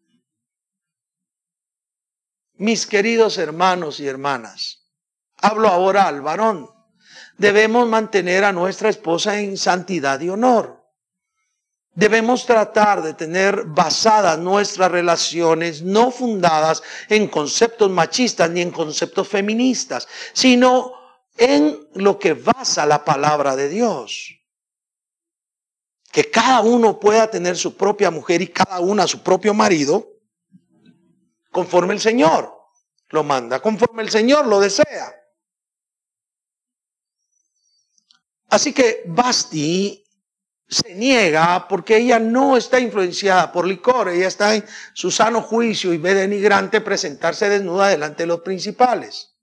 Mis 2.54 2.86
queridos 2.86 3.36
hermanos 3.36 4.00
y 4.00 4.06
hermanas, 4.06 4.88
hablo 5.36 5.68
ahora 5.68 6.06
al 6.06 6.22
varón. 6.22 6.70
Debemos 7.36 7.86
mantener 7.86 8.44
a 8.44 8.52
nuestra 8.52 8.88
esposa 8.88 9.38
en 9.40 9.58
santidad 9.58 10.20
y 10.20 10.30
honor. 10.30 10.75
Debemos 11.96 12.44
tratar 12.44 13.02
de 13.02 13.14
tener 13.14 13.64
basadas 13.64 14.38
nuestras 14.38 14.92
relaciones 14.92 15.80
no 15.80 16.10
fundadas 16.10 16.82
en 17.08 17.26
conceptos 17.26 17.90
machistas 17.90 18.50
ni 18.50 18.60
en 18.60 18.70
conceptos 18.70 19.26
feministas, 19.26 20.06
sino 20.34 20.92
en 21.38 21.88
lo 21.94 22.18
que 22.18 22.34
basa 22.34 22.84
la 22.84 23.02
palabra 23.02 23.56
de 23.56 23.70
Dios. 23.70 24.38
Que 26.12 26.30
cada 26.30 26.60
uno 26.60 27.00
pueda 27.00 27.30
tener 27.30 27.56
su 27.56 27.78
propia 27.78 28.10
mujer 28.10 28.42
y 28.42 28.48
cada 28.48 28.80
una 28.80 29.06
su 29.06 29.22
propio 29.22 29.54
marido, 29.54 30.06
conforme 31.50 31.94
el 31.94 32.00
Señor 32.00 32.54
lo 33.08 33.24
manda, 33.24 33.60
conforme 33.62 34.02
el 34.02 34.10
Señor 34.10 34.46
lo 34.46 34.60
desea. 34.60 35.14
Así 38.50 38.74
que 38.74 39.02
Basti 39.06 40.05
se 40.68 40.94
niega 40.94 41.68
porque 41.68 41.96
ella 41.96 42.18
no 42.18 42.56
está 42.56 42.80
influenciada 42.80 43.52
por 43.52 43.66
licor, 43.66 44.08
ella 44.08 44.28
está 44.28 44.54
en 44.54 44.64
su 44.94 45.10
sano 45.10 45.40
juicio 45.40 45.92
y 45.92 45.98
ve 45.98 46.14
denigrante 46.14 46.80
presentarse 46.80 47.48
desnuda 47.48 47.88
delante 47.88 48.24
de 48.24 48.28
los 48.28 48.40
principales. 48.40 49.36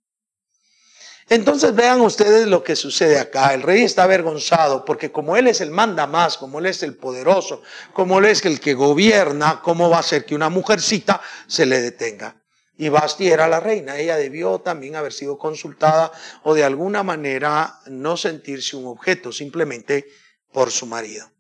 Entonces 1.29 1.73
vean 1.73 2.01
ustedes 2.01 2.47
lo 2.47 2.63
que 2.63 2.75
sucede 2.75 3.17
acá. 3.17 3.53
El 3.53 3.61
rey 3.61 3.83
está 3.83 4.03
avergonzado 4.03 4.83
porque 4.83 5.11
como 5.11 5.37
él 5.37 5.47
es 5.47 5.61
el 5.61 5.71
manda 5.71 6.05
más, 6.05 6.37
como 6.37 6.59
él 6.59 6.65
es 6.65 6.83
el 6.83 6.97
poderoso, 6.97 7.61
como 7.93 8.19
él 8.19 8.25
es 8.25 8.45
el 8.45 8.59
que 8.59 8.73
gobierna, 8.73 9.61
¿cómo 9.63 9.89
va 9.89 9.99
a 9.99 10.03
ser 10.03 10.25
que 10.25 10.35
una 10.35 10.49
mujercita 10.49 11.21
se 11.47 11.65
le 11.65 11.81
detenga? 11.81 12.35
Y 12.75 12.89
Basti 12.89 13.29
era 13.29 13.47
la 13.47 13.59
reina, 13.59 13.97
ella 13.97 14.17
debió 14.17 14.59
también 14.59 14.95
haber 14.95 15.13
sido 15.13 15.37
consultada 15.37 16.11
o 16.43 16.53
de 16.53 16.65
alguna 16.65 17.03
manera 17.03 17.79
no 17.85 18.17
sentirse 18.17 18.75
un 18.75 18.87
objeto, 18.87 19.31
simplemente 19.31 20.05
por 20.53 20.71
su 20.71 20.85
marido. 20.85 21.33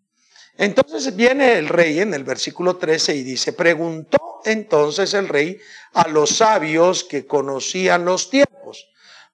Entonces 0.57 1.15
viene 1.15 1.57
el 1.57 1.67
rey 1.67 1.99
en 1.99 2.13
el 2.13 2.23
versículo 2.23 2.75
13 2.75 3.15
y 3.15 3.23
dice, 3.23 3.53
preguntó 3.53 4.41
entonces 4.45 5.13
el 5.13 5.27
rey 5.27 5.59
a 5.93 6.07
los 6.09 6.29
sabios 6.37 7.03
que 7.03 7.25
conocían 7.25 8.05
los 8.05 8.29
tiempos, 8.29 8.89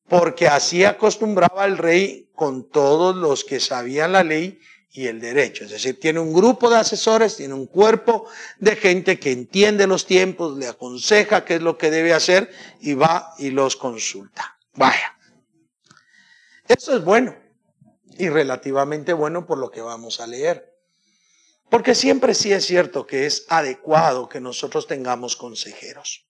porque 0.07 0.48
así 0.48 0.86
acostumbraba 0.86 1.65
el 1.65 1.77
rey 1.77 2.29
con 2.36 2.69
todos 2.69 3.15
los 3.15 3.43
que 3.43 3.59
sabían 3.59 4.13
la 4.13 4.24
ley 4.24 4.59
y 4.91 5.07
el 5.07 5.19
derecho. 5.19 5.65
Es 5.65 5.71
decir, 5.71 6.00
tiene 6.00 6.19
un 6.19 6.33
grupo 6.33 6.69
de 6.69 6.77
asesores, 6.77 7.36
tiene 7.36 7.53
un 7.53 7.67
cuerpo 7.67 8.27
de 8.57 8.75
gente 8.75 9.19
que 9.19 9.31
entiende 9.31 9.88
los 9.88 10.05
tiempos, 10.05 10.57
le 10.57 10.67
aconseja 10.67 11.43
qué 11.43 11.55
es 11.55 11.62
lo 11.62 11.77
que 11.77 11.91
debe 11.91 12.13
hacer 12.13 12.50
y 12.79 12.93
va 12.93 13.33
y 13.38 13.50
los 13.50 13.75
consulta. 13.75 14.57
Vaya. 14.74 15.17
Eso 16.67 16.95
es 16.95 17.03
bueno 17.03 17.36
y 18.19 18.29
relativamente 18.29 19.13
bueno 19.13 19.47
por 19.47 19.57
lo 19.57 19.71
que 19.71 19.81
vamos 19.81 20.19
a 20.19 20.27
leer. 20.27 20.77
Porque 21.69 21.95
siempre 21.95 22.35
sí 22.35 22.51
es 22.51 22.65
cierto 22.65 23.07
que 23.07 23.25
es 23.25 23.45
adecuado 23.47 24.27
que 24.27 24.41
nosotros 24.41 24.88
tengamos 24.88 25.38
consejeros. 25.38 26.25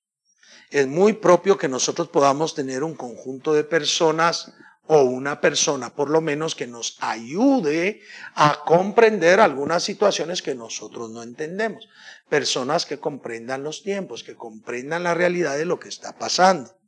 Es 0.69 0.85
muy 0.87 1.13
propio 1.13 1.57
que 1.57 1.67
nosotros 1.67 2.09
podamos 2.09 2.53
tener 2.53 2.83
un 2.83 2.95
conjunto 2.95 3.53
de 3.53 3.63
personas 3.63 4.53
o 4.85 5.01
una 5.01 5.41
persona 5.41 5.95
por 5.95 6.11
lo 6.11 6.21
menos 6.21 6.53
que 6.53 6.67
nos 6.67 6.97
ayude 6.99 8.01
a 8.35 8.63
comprender 8.65 9.39
algunas 9.39 9.83
situaciones 9.83 10.43
que 10.43 10.53
nosotros 10.53 11.09
no 11.09 11.23
entendemos. 11.23 11.89
Personas 12.27 12.85
que 12.85 12.99
comprendan 12.99 13.63
los 13.63 13.81
tiempos, 13.81 14.23
que 14.23 14.35
comprendan 14.35 15.03
la 15.03 15.15
realidad 15.15 15.57
de 15.57 15.65
lo 15.65 15.79
que 15.79 15.89
está 15.89 16.17
pasando. 16.19 16.78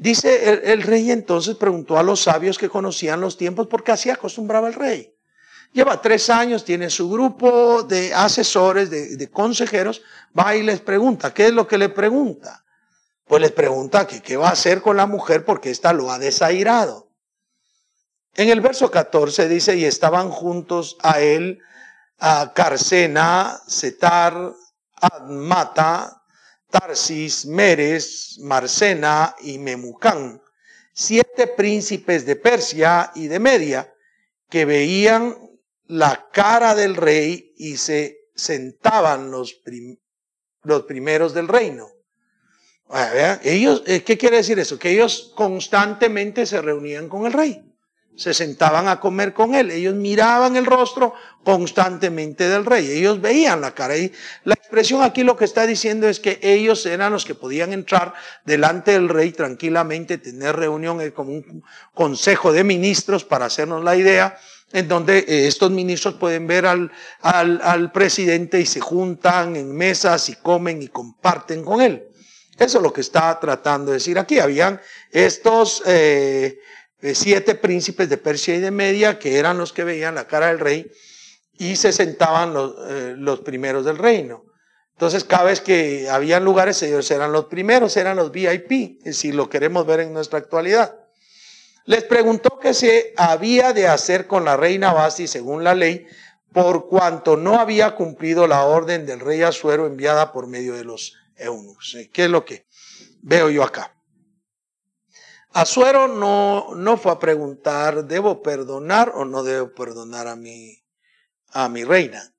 Dice 0.00 0.72
el, 0.72 0.80
rey 0.80 1.10
entonces 1.10 1.56
preguntó 1.56 1.98
a 1.98 2.02
los 2.02 2.22
sabios 2.22 2.56
que 2.56 2.70
conocían 2.70 3.20
los 3.20 3.36
tiempos 3.36 3.66
porque 3.66 3.92
así 3.92 4.08
acostumbraba 4.08 4.68
el 4.68 4.72
rey. 4.72 5.14
Lleva 5.74 6.00
tres 6.00 6.30
años, 6.30 6.64
tiene 6.64 6.88
su 6.88 7.10
grupo 7.10 7.82
de 7.82 8.14
asesores, 8.14 8.88
de, 8.88 9.30
consejeros, 9.30 10.00
va 10.36 10.56
y 10.56 10.62
les 10.62 10.80
pregunta, 10.80 11.34
¿qué 11.34 11.48
es 11.48 11.52
lo 11.52 11.66
que 11.66 11.76
le 11.76 11.90
pregunta? 11.90 12.64
pues 13.26 13.42
les 13.42 13.52
pregunta 13.52 14.06
que 14.06 14.22
qué 14.22 14.38
va 14.38 14.48
a 14.48 14.52
hacer 14.52 14.80
con 14.80 14.96
la 14.96 15.06
mujer 15.06 15.44
porque 15.44 15.70
ésta 15.70 15.92
lo 15.92 16.10
ha 16.10 16.18
desairado. 16.18 17.10
En 18.34 18.48
el 18.48 18.62
verso 18.62 18.90
14 18.90 19.48
dice, 19.48 19.76
y 19.76 19.84
estaban 19.84 20.30
juntos 20.30 20.96
a 21.02 21.20
él 21.20 21.60
a 22.18 22.54
Carcena, 22.54 23.60
Setar, 23.66 24.54
Admata, 24.96 26.19
Tarsis, 26.70 27.46
Meres, 27.46 28.38
Marcena 28.40 29.34
y 29.40 29.58
Memucán, 29.58 30.40
siete 30.92 31.48
príncipes 31.48 32.24
de 32.24 32.36
Persia 32.36 33.12
y 33.14 33.28
de 33.28 33.38
Media, 33.38 33.92
que 34.48 34.64
veían 34.64 35.36
la 35.86 36.28
cara 36.32 36.74
del 36.74 36.96
rey 36.96 37.54
y 37.56 37.76
se 37.76 38.28
sentaban 38.34 39.30
los, 39.30 39.60
los 40.62 40.82
primeros 40.84 41.34
del 41.34 41.48
reino. 41.48 41.88
Eh, 42.92 44.02
¿qué 44.04 44.18
quiere 44.18 44.38
decir 44.38 44.58
eso? 44.58 44.78
Que 44.78 44.90
ellos 44.90 45.32
constantemente 45.36 46.44
se 46.46 46.60
reunían 46.60 47.08
con 47.08 47.26
el 47.26 47.32
rey, 47.32 47.62
se 48.20 48.34
sentaban 48.34 48.86
a 48.86 49.00
comer 49.00 49.32
con 49.32 49.54
él, 49.54 49.70
ellos 49.70 49.94
miraban 49.94 50.54
el 50.54 50.66
rostro 50.66 51.14
constantemente 51.42 52.50
del 52.50 52.66
rey, 52.66 52.90
ellos 52.90 53.18
veían 53.18 53.62
la 53.62 53.74
cara. 53.74 53.96
Y 53.96 54.12
la 54.44 54.52
expresión 54.52 55.02
aquí 55.02 55.24
lo 55.24 55.38
que 55.38 55.46
está 55.46 55.66
diciendo 55.66 56.06
es 56.06 56.20
que 56.20 56.38
ellos 56.42 56.84
eran 56.84 57.14
los 57.14 57.24
que 57.24 57.34
podían 57.34 57.72
entrar 57.72 58.12
delante 58.44 58.92
del 58.92 59.08
rey 59.08 59.32
tranquilamente, 59.32 60.18
tener 60.18 60.54
reunión 60.54 61.00
eh, 61.00 61.12
como 61.12 61.30
un 61.30 61.64
consejo 61.94 62.52
de 62.52 62.62
ministros 62.62 63.24
para 63.24 63.46
hacernos 63.46 63.82
la 63.82 63.96
idea 63.96 64.36
en 64.74 64.86
donde 64.86 65.20
eh, 65.20 65.46
estos 65.46 65.70
ministros 65.70 66.16
pueden 66.16 66.46
ver 66.46 66.66
al, 66.66 66.92
al, 67.22 67.58
al 67.64 67.90
presidente 67.90 68.60
y 68.60 68.66
se 68.66 68.80
juntan 68.80 69.56
en 69.56 69.74
mesas 69.74 70.28
y 70.28 70.34
comen 70.36 70.82
y 70.82 70.88
comparten 70.88 71.64
con 71.64 71.80
él. 71.80 72.04
Eso 72.60 72.76
es 72.76 72.82
lo 72.82 72.92
que 72.92 73.00
está 73.00 73.40
tratando 73.40 73.90
de 73.90 73.96
decir 73.96 74.18
aquí. 74.18 74.38
Habían 74.38 74.78
estos 75.10 75.82
eh, 75.86 76.58
siete 77.02 77.54
príncipes 77.54 78.08
de 78.08 78.16
Persia 78.16 78.54
y 78.54 78.60
de 78.60 78.70
Media 78.70 79.18
que 79.18 79.38
eran 79.38 79.58
los 79.58 79.72
que 79.72 79.84
veían 79.84 80.14
la 80.14 80.26
cara 80.26 80.48
del 80.48 80.58
rey 80.58 80.90
y 81.58 81.76
se 81.76 81.92
sentaban 81.92 82.54
los, 82.54 82.74
eh, 82.88 83.42
primeros 83.44 83.84
del 83.84 83.98
reino. 83.98 84.44
Entonces, 84.92 85.24
cada 85.24 85.44
vez 85.44 85.60
que 85.60 86.08
había 86.10 86.40
lugares, 86.40 86.82
ellos 86.82 87.10
eran 87.10 87.32
los 87.32 87.46
primeros, 87.46 87.96
eran 87.96 88.16
los 88.16 88.30
VIP, 88.30 89.00
si 89.12 89.32
lo 89.32 89.48
queremos 89.48 89.86
ver 89.86 90.00
en 90.00 90.12
nuestra 90.12 90.38
actualidad. 90.38 90.94
Les 91.86 92.04
preguntó 92.04 92.58
qué 92.58 92.74
se 92.74 93.14
había 93.16 93.72
de 93.72 93.88
hacer 93.88 94.26
con 94.26 94.44
la 94.44 94.56
reina 94.56 94.92
Basti 94.92 95.26
según 95.26 95.64
la 95.64 95.74
ley, 95.74 96.06
por 96.52 96.88
cuanto 96.88 97.36
no 97.36 97.58
había 97.58 97.94
cumplido 97.94 98.46
la 98.46 98.64
orden 98.64 99.06
del 99.06 99.20
rey 99.20 99.42
Asuero 99.42 99.86
enviada 99.86 100.32
por 100.32 100.46
medio 100.46 100.74
de 100.74 100.84
los 100.84 101.14
¿Qué 102.12 102.24
es 102.24 102.30
lo 102.30 102.44
que 102.44 102.66
veo 103.22 103.50
yo 103.50 103.62
acá? 103.62 103.94
Azuero 105.52 106.06
no, 106.06 106.74
no 106.76 106.96
fue 106.96 107.12
a 107.12 107.18
preguntar, 107.18 108.04
¿debo 108.04 108.40
perdonar 108.40 109.12
o 109.14 109.24
no 109.24 109.42
debo 109.42 109.74
perdonar 109.74 110.28
a 110.28 110.36
mi, 110.36 110.84
a 111.48 111.68
mi 111.68 111.82
reina? 111.82 112.34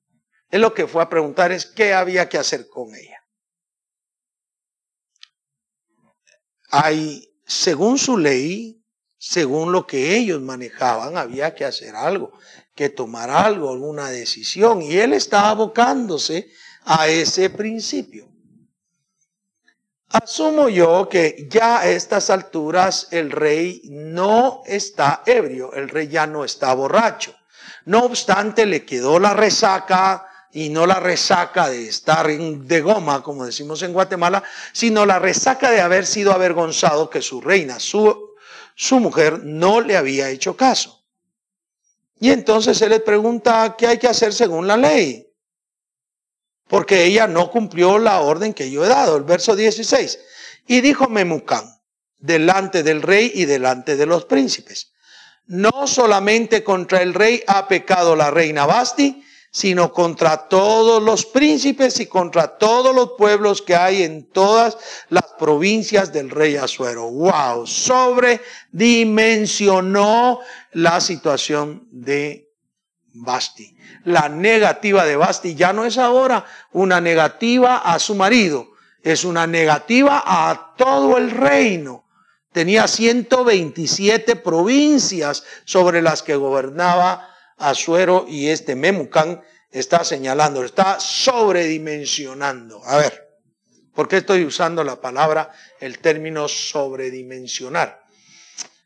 Él 0.48 0.62
lo 0.62 0.72
que 0.72 0.86
fue 0.86 1.02
a 1.02 1.10
preguntar 1.10 1.52
es 1.52 1.66
qué 1.66 1.92
había 1.92 2.28
que 2.28 2.38
hacer 2.38 2.68
con 2.68 2.94
ella. 2.94 3.22
Hay, 6.70 7.34
según 7.46 7.98
su 7.98 8.16
ley, 8.16 8.82
según 9.18 9.72
lo 9.72 9.86
que 9.86 10.16
ellos 10.16 10.40
manejaban, 10.40 11.18
había 11.18 11.54
que 11.54 11.66
hacer 11.66 11.94
algo, 11.94 12.32
que 12.74 12.88
tomar 12.88 13.28
algo, 13.28 13.70
alguna 13.70 14.08
decisión. 14.08 14.80
Y 14.80 14.96
él 14.96 15.12
estaba 15.12 15.50
abocándose 15.50 16.50
a 16.84 17.08
ese 17.08 17.50
principio. 17.50 18.31
Asumo 20.12 20.68
yo 20.68 21.08
que 21.08 21.46
ya 21.48 21.78
a 21.78 21.88
estas 21.88 22.28
alturas 22.28 23.08
el 23.12 23.30
rey 23.30 23.80
no 23.86 24.62
está 24.66 25.22
ebrio, 25.24 25.72
el 25.72 25.88
rey 25.88 26.08
ya 26.08 26.26
no 26.26 26.44
está 26.44 26.74
borracho. 26.74 27.34
No 27.86 28.04
obstante, 28.04 28.66
le 28.66 28.84
quedó 28.84 29.18
la 29.18 29.32
resaca 29.32 30.28
y 30.52 30.68
no 30.68 30.86
la 30.86 31.00
resaca 31.00 31.70
de 31.70 31.88
estar 31.88 32.26
de 32.28 32.80
goma, 32.82 33.22
como 33.22 33.46
decimos 33.46 33.82
en 33.82 33.94
Guatemala, 33.94 34.42
sino 34.74 35.06
la 35.06 35.18
resaca 35.18 35.70
de 35.70 35.80
haber 35.80 36.04
sido 36.04 36.32
avergonzado 36.32 37.08
que 37.08 37.22
su 37.22 37.40
reina, 37.40 37.80
su, 37.80 38.34
su 38.74 39.00
mujer, 39.00 39.40
no 39.42 39.80
le 39.80 39.96
había 39.96 40.28
hecho 40.28 40.54
caso. 40.58 41.02
Y 42.20 42.30
entonces 42.30 42.76
se 42.76 42.88
le 42.90 43.00
pregunta 43.00 43.76
qué 43.78 43.86
hay 43.86 43.98
que 43.98 44.08
hacer 44.08 44.34
según 44.34 44.66
la 44.66 44.76
ley 44.76 45.31
porque 46.72 47.04
ella 47.04 47.26
no 47.26 47.50
cumplió 47.50 47.98
la 47.98 48.22
orden 48.22 48.54
que 48.54 48.70
yo 48.70 48.82
he 48.82 48.88
dado. 48.88 49.18
El 49.18 49.24
verso 49.24 49.54
16. 49.54 50.18
Y 50.66 50.80
dijo 50.80 51.06
Memucán, 51.06 51.66
delante 52.16 52.82
del 52.82 53.02
rey 53.02 53.30
y 53.34 53.44
delante 53.44 53.94
de 53.94 54.06
los 54.06 54.24
príncipes, 54.24 54.90
no 55.44 55.86
solamente 55.86 56.64
contra 56.64 57.02
el 57.02 57.12
rey 57.12 57.42
ha 57.46 57.68
pecado 57.68 58.16
la 58.16 58.30
reina 58.30 58.64
Basti, 58.64 59.22
sino 59.50 59.92
contra 59.92 60.48
todos 60.48 61.02
los 61.02 61.26
príncipes 61.26 62.00
y 62.00 62.06
contra 62.06 62.56
todos 62.56 62.94
los 62.94 63.10
pueblos 63.18 63.60
que 63.60 63.76
hay 63.76 64.04
en 64.04 64.30
todas 64.30 64.78
las 65.10 65.26
provincias 65.38 66.10
del 66.10 66.30
rey 66.30 66.56
Azuero. 66.56 67.10
Wow, 67.10 67.66
sobredimensionó 67.66 70.40
la 70.72 71.02
situación 71.02 71.86
de 71.90 72.51
Basti. 73.14 73.76
La 74.04 74.28
negativa 74.28 75.04
de 75.04 75.16
Basti 75.16 75.54
ya 75.54 75.72
no 75.72 75.84
es 75.84 75.98
ahora 75.98 76.44
una 76.72 77.00
negativa 77.00 77.78
a 77.78 77.98
su 77.98 78.14
marido, 78.14 78.72
es 79.02 79.24
una 79.24 79.46
negativa 79.46 80.22
a 80.24 80.74
todo 80.76 81.18
el 81.18 81.30
reino. 81.30 82.06
Tenía 82.52 82.86
127 82.86 84.36
provincias 84.36 85.44
sobre 85.64 86.02
las 86.02 86.22
que 86.22 86.36
gobernaba 86.36 87.28
Azuero 87.56 88.26
y 88.28 88.48
este 88.48 88.74
Memucán 88.74 89.42
está 89.70 90.04
señalando, 90.04 90.64
está 90.64 91.00
sobredimensionando. 91.00 92.82
A 92.84 92.98
ver, 92.98 93.40
¿por 93.94 94.06
qué 94.08 94.18
estoy 94.18 94.44
usando 94.44 94.84
la 94.84 95.00
palabra, 95.00 95.50
el 95.80 95.98
término 95.98 96.46
sobredimensionar? 96.46 98.01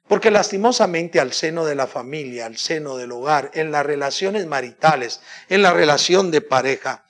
Porque 0.09 0.31
lastimosamente 0.31 1.19
al 1.19 1.33
seno 1.33 1.65
de 1.65 1.75
la 1.75 1.87
familia, 1.87 2.47
al 2.47 2.57
seno 2.57 2.97
del 2.97 3.13
hogar, 3.13 3.51
en 3.55 3.73
las 3.73 3.85
relaciones 3.85 4.47
maritales, 4.47 5.21
en 5.49 5.63
la 5.63 5.73
relación 5.73 6.31
de 6.31 6.41
pareja, 6.43 7.05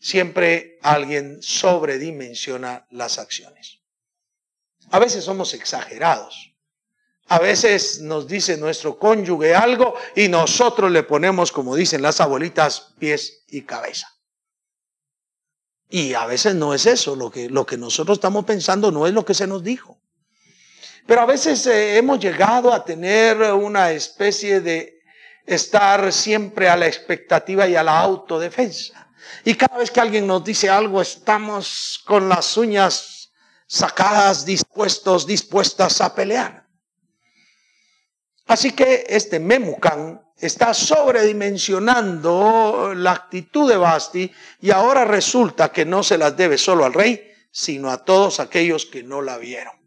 siempre 0.00 0.78
alguien 0.82 1.38
sobredimensiona 1.42 2.86
las 2.90 3.18
acciones. 3.18 3.80
A 4.90 4.98
veces 4.98 5.24
somos 5.24 5.54
exagerados. 5.54 6.52
A 7.28 7.38
veces 7.38 8.00
nos 8.00 8.26
dice 8.26 8.56
nuestro 8.56 8.98
cónyuge 8.98 9.54
algo 9.54 9.94
y 10.16 10.26
nosotros 10.26 10.90
le 10.90 11.04
ponemos, 11.04 11.52
como 11.52 11.76
dicen 11.76 12.02
las 12.02 12.20
abuelitas, 12.20 12.94
pies 12.98 13.44
y 13.46 13.62
cabeza. 13.62 14.08
Y 15.88 16.14
a 16.14 16.26
veces 16.26 16.56
no 16.56 16.74
es 16.74 16.86
eso, 16.86 17.14
lo 17.14 17.30
que, 17.30 17.48
lo 17.48 17.66
que 17.66 17.76
nosotros 17.76 18.18
estamos 18.18 18.44
pensando 18.44 18.90
no 18.90 19.06
es 19.06 19.14
lo 19.14 19.24
que 19.24 19.34
se 19.34 19.46
nos 19.46 19.62
dijo. 19.62 19.99
Pero 21.06 21.22
a 21.22 21.26
veces 21.26 21.66
eh, 21.66 21.96
hemos 21.96 22.20
llegado 22.20 22.70
a 22.72 22.84
tener 22.84 23.40
una 23.52 23.92
especie 23.92 24.60
de 24.60 25.00
estar 25.46 26.12
siempre 26.12 26.68
a 26.68 26.76
la 26.76 26.86
expectativa 26.86 27.66
y 27.66 27.74
a 27.76 27.82
la 27.82 27.98
autodefensa. 27.98 29.08
Y 29.44 29.54
cada 29.54 29.78
vez 29.78 29.90
que 29.90 30.00
alguien 30.00 30.26
nos 30.26 30.44
dice 30.44 30.70
algo, 30.70 31.02
estamos 31.02 32.02
con 32.06 32.28
las 32.28 32.56
uñas 32.56 33.32
sacadas, 33.66 34.44
dispuestos, 34.44 35.26
dispuestas 35.26 36.00
a 36.00 36.14
pelear. 36.14 36.68
Así 38.46 38.70
que 38.72 39.04
este 39.08 39.40
Memucan 39.40 40.20
está 40.36 40.74
sobredimensionando 40.74 42.92
la 42.94 43.12
actitud 43.12 43.70
de 43.70 43.76
Basti 43.76 44.32
y 44.60 44.70
ahora 44.70 45.04
resulta 45.04 45.70
que 45.70 45.84
no 45.84 46.02
se 46.02 46.18
las 46.18 46.36
debe 46.36 46.58
solo 46.58 46.84
al 46.84 46.92
rey, 46.92 47.32
sino 47.52 47.90
a 47.90 48.04
todos 48.04 48.40
aquellos 48.40 48.86
que 48.86 49.02
no 49.02 49.22
la 49.22 49.38
vieron 49.38 49.79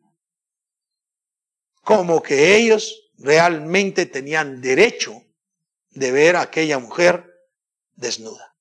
como 1.84 2.22
que 2.22 2.56
ellos 2.56 3.10
realmente 3.17 4.06
tenían 4.06 4.62
derecho 4.62 5.24
de 5.91 6.12
ver 6.12 6.36
a 6.36 6.41
aquella 6.41 6.80
mujer 6.80 7.34
desnuda. 7.96 8.56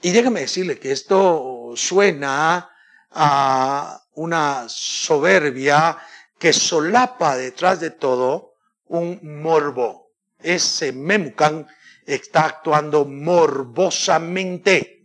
Y 0.00 0.10
déjame 0.10 0.40
decirle 0.40 0.78
que 0.78 0.92
esto 0.92 1.72
suena 1.76 2.70
a 3.10 4.02
una 4.14 4.64
soberbia 4.68 5.98
que 6.38 6.52
solapa 6.52 7.36
detrás 7.36 7.80
de 7.80 7.90
todo 7.90 8.54
un 8.86 9.20
morbo. 9.22 10.10
Ese 10.40 10.92
Memucan 10.92 11.66
está 12.04 12.46
actuando 12.46 13.04
morbosamente. 13.04 15.01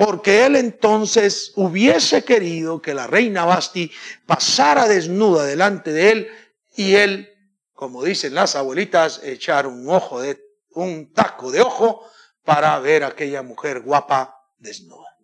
Porque 0.00 0.46
él 0.46 0.56
entonces 0.56 1.52
hubiese 1.56 2.24
querido 2.24 2.80
que 2.80 2.94
la 2.94 3.06
reina 3.06 3.44
Basti 3.44 3.92
pasara 4.24 4.88
desnuda 4.88 5.44
delante 5.44 5.92
de 5.92 6.10
él 6.10 6.28
y 6.74 6.94
él, 6.94 7.28
como 7.74 8.02
dicen 8.02 8.34
las 8.34 8.56
abuelitas, 8.56 9.20
echar 9.22 9.66
un 9.66 9.86
ojo 9.90 10.22
de, 10.22 10.42
un 10.70 11.12
taco 11.12 11.50
de 11.50 11.60
ojo 11.60 12.02
para 12.46 12.78
ver 12.78 13.04
a 13.04 13.08
aquella 13.08 13.42
mujer 13.42 13.80
guapa 13.80 14.42
desnuda. 14.56 15.18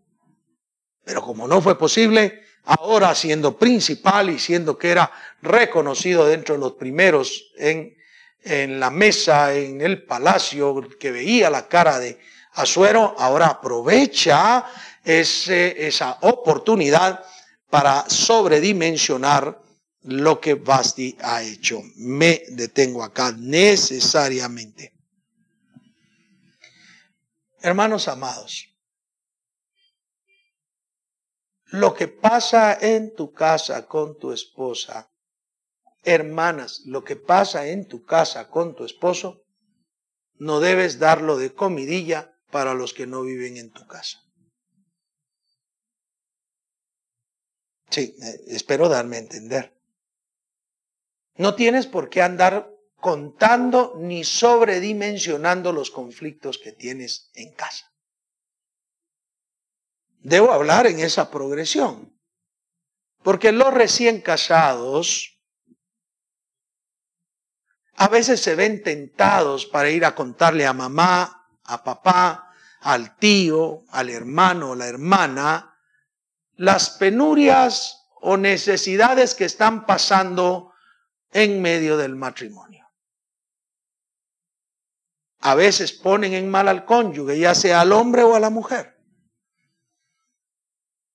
Pero 1.04 1.22
como 1.22 1.48
no 1.48 1.62
fue 1.62 1.78
posible, 1.78 2.42
ahora 2.64 3.14
siendo 3.14 3.56
principal 3.56 4.28
y 4.28 4.38
siendo 4.38 4.76
que 4.76 4.90
era 4.90 5.10
reconocido 5.40 6.26
dentro 6.26 6.56
de 6.56 6.60
los 6.60 6.72
primeros 6.72 7.50
en, 7.56 7.96
en 8.42 8.78
la 8.78 8.90
mesa, 8.90 9.54
en 9.54 9.80
el 9.80 10.02
palacio, 10.04 10.86
que 11.00 11.12
veía 11.12 11.48
la 11.48 11.66
cara 11.66 11.98
de 11.98 12.18
Azuero, 12.56 13.14
ahora 13.18 13.48
aprovecha 13.48 14.64
esa 15.04 16.18
oportunidad 16.22 17.22
para 17.68 18.08
sobredimensionar 18.08 19.60
lo 20.02 20.40
que 20.40 20.54
Basti 20.54 21.16
ha 21.20 21.42
hecho. 21.42 21.82
Me 21.96 22.44
detengo 22.48 23.04
acá 23.04 23.32
necesariamente. 23.36 24.94
Hermanos 27.60 28.08
amados, 28.08 28.68
lo 31.66 31.92
que 31.92 32.08
pasa 32.08 32.78
en 32.80 33.14
tu 33.14 33.32
casa 33.32 33.86
con 33.86 34.18
tu 34.18 34.32
esposa, 34.32 35.10
hermanas, 36.02 36.82
lo 36.86 37.04
que 37.04 37.16
pasa 37.16 37.66
en 37.66 37.86
tu 37.86 38.04
casa 38.04 38.48
con 38.48 38.74
tu 38.74 38.84
esposo, 38.84 39.42
no 40.38 40.60
debes 40.60 40.98
darlo 40.98 41.36
de 41.36 41.52
comidilla 41.52 42.32
para 42.56 42.72
los 42.72 42.94
que 42.94 43.06
no 43.06 43.20
viven 43.20 43.58
en 43.58 43.70
tu 43.70 43.86
casa. 43.86 44.24
Sí, 47.90 48.16
eh, 48.18 48.44
espero 48.46 48.88
darme 48.88 49.16
a 49.16 49.18
entender. 49.18 49.78
No 51.34 51.54
tienes 51.54 51.86
por 51.86 52.08
qué 52.08 52.22
andar 52.22 52.74
contando 52.94 53.92
ni 53.98 54.24
sobredimensionando 54.24 55.70
los 55.70 55.90
conflictos 55.90 56.56
que 56.56 56.72
tienes 56.72 57.30
en 57.34 57.52
casa. 57.52 57.92
Debo 60.20 60.50
hablar 60.50 60.86
en 60.86 61.00
esa 61.00 61.30
progresión, 61.30 62.18
porque 63.22 63.52
los 63.52 63.74
recién 63.74 64.22
casados 64.22 65.38
a 67.96 68.08
veces 68.08 68.40
se 68.40 68.54
ven 68.54 68.82
tentados 68.82 69.66
para 69.66 69.90
ir 69.90 70.06
a 70.06 70.14
contarle 70.14 70.64
a 70.64 70.72
mamá, 70.72 71.36
a 71.66 71.82
papá, 71.82 72.45
al 72.92 73.16
tío, 73.16 73.84
al 73.90 74.10
hermano 74.10 74.70
o 74.70 74.74
la 74.74 74.86
hermana, 74.86 75.76
las 76.54 76.90
penurias 76.90 78.08
o 78.20 78.36
necesidades 78.36 79.34
que 79.34 79.44
están 79.44 79.86
pasando 79.86 80.72
en 81.32 81.60
medio 81.60 81.96
del 81.96 82.16
matrimonio 82.16 82.76
a 85.46 85.54
veces 85.54 85.92
ponen 85.92 86.34
en 86.34 86.50
mal 86.50 86.66
al 86.66 86.84
cónyuge, 86.84 87.38
ya 87.38 87.54
sea 87.54 87.82
al 87.82 87.92
hombre 87.92 88.24
o 88.24 88.34
a 88.34 88.40
la 88.40 88.50
mujer. 88.50 88.96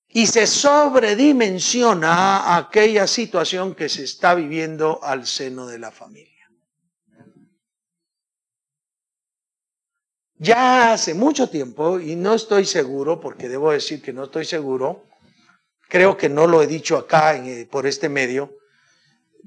Y 0.08 0.28
se 0.28 0.48
sobredimensiona 0.48 2.56
aquella 2.56 3.08
situación 3.08 3.76
que 3.76 3.90
se 3.90 4.06
está 4.06 4.34
viviendo 4.34 5.04
al 5.04 5.28
seno 5.28 5.68
de 5.68 5.80
la 5.80 5.92
familia. 5.92 6.31
Ya 10.44 10.94
hace 10.94 11.14
mucho 11.14 11.52
tiempo, 11.52 12.00
y 12.00 12.16
no 12.16 12.34
estoy 12.34 12.66
seguro, 12.66 13.20
porque 13.20 13.48
debo 13.48 13.72
decir 13.72 14.02
que 14.02 14.12
no 14.12 14.24
estoy 14.24 14.44
seguro, 14.44 15.06
creo 15.88 16.18
que 16.18 16.30
no 16.30 16.48
lo 16.48 16.64
he 16.64 16.66
dicho 16.66 16.98
acá 16.98 17.38
eh, 17.38 17.68
por 17.70 17.86
este 17.86 18.10
medio, 18.10 18.58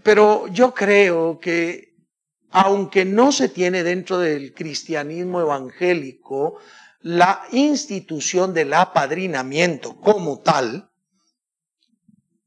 pero 0.04 0.46
yo 0.46 0.72
creo 0.72 1.40
que 1.40 1.96
aunque 2.50 3.04
no 3.04 3.32
se 3.32 3.48
tiene 3.48 3.82
dentro 3.82 4.20
del 4.20 4.54
cristianismo 4.54 5.40
evangélico 5.40 6.60
la 7.00 7.42
institución 7.50 8.54
del 8.54 8.72
apadrinamiento 8.72 10.00
como 10.00 10.42
tal, 10.42 10.92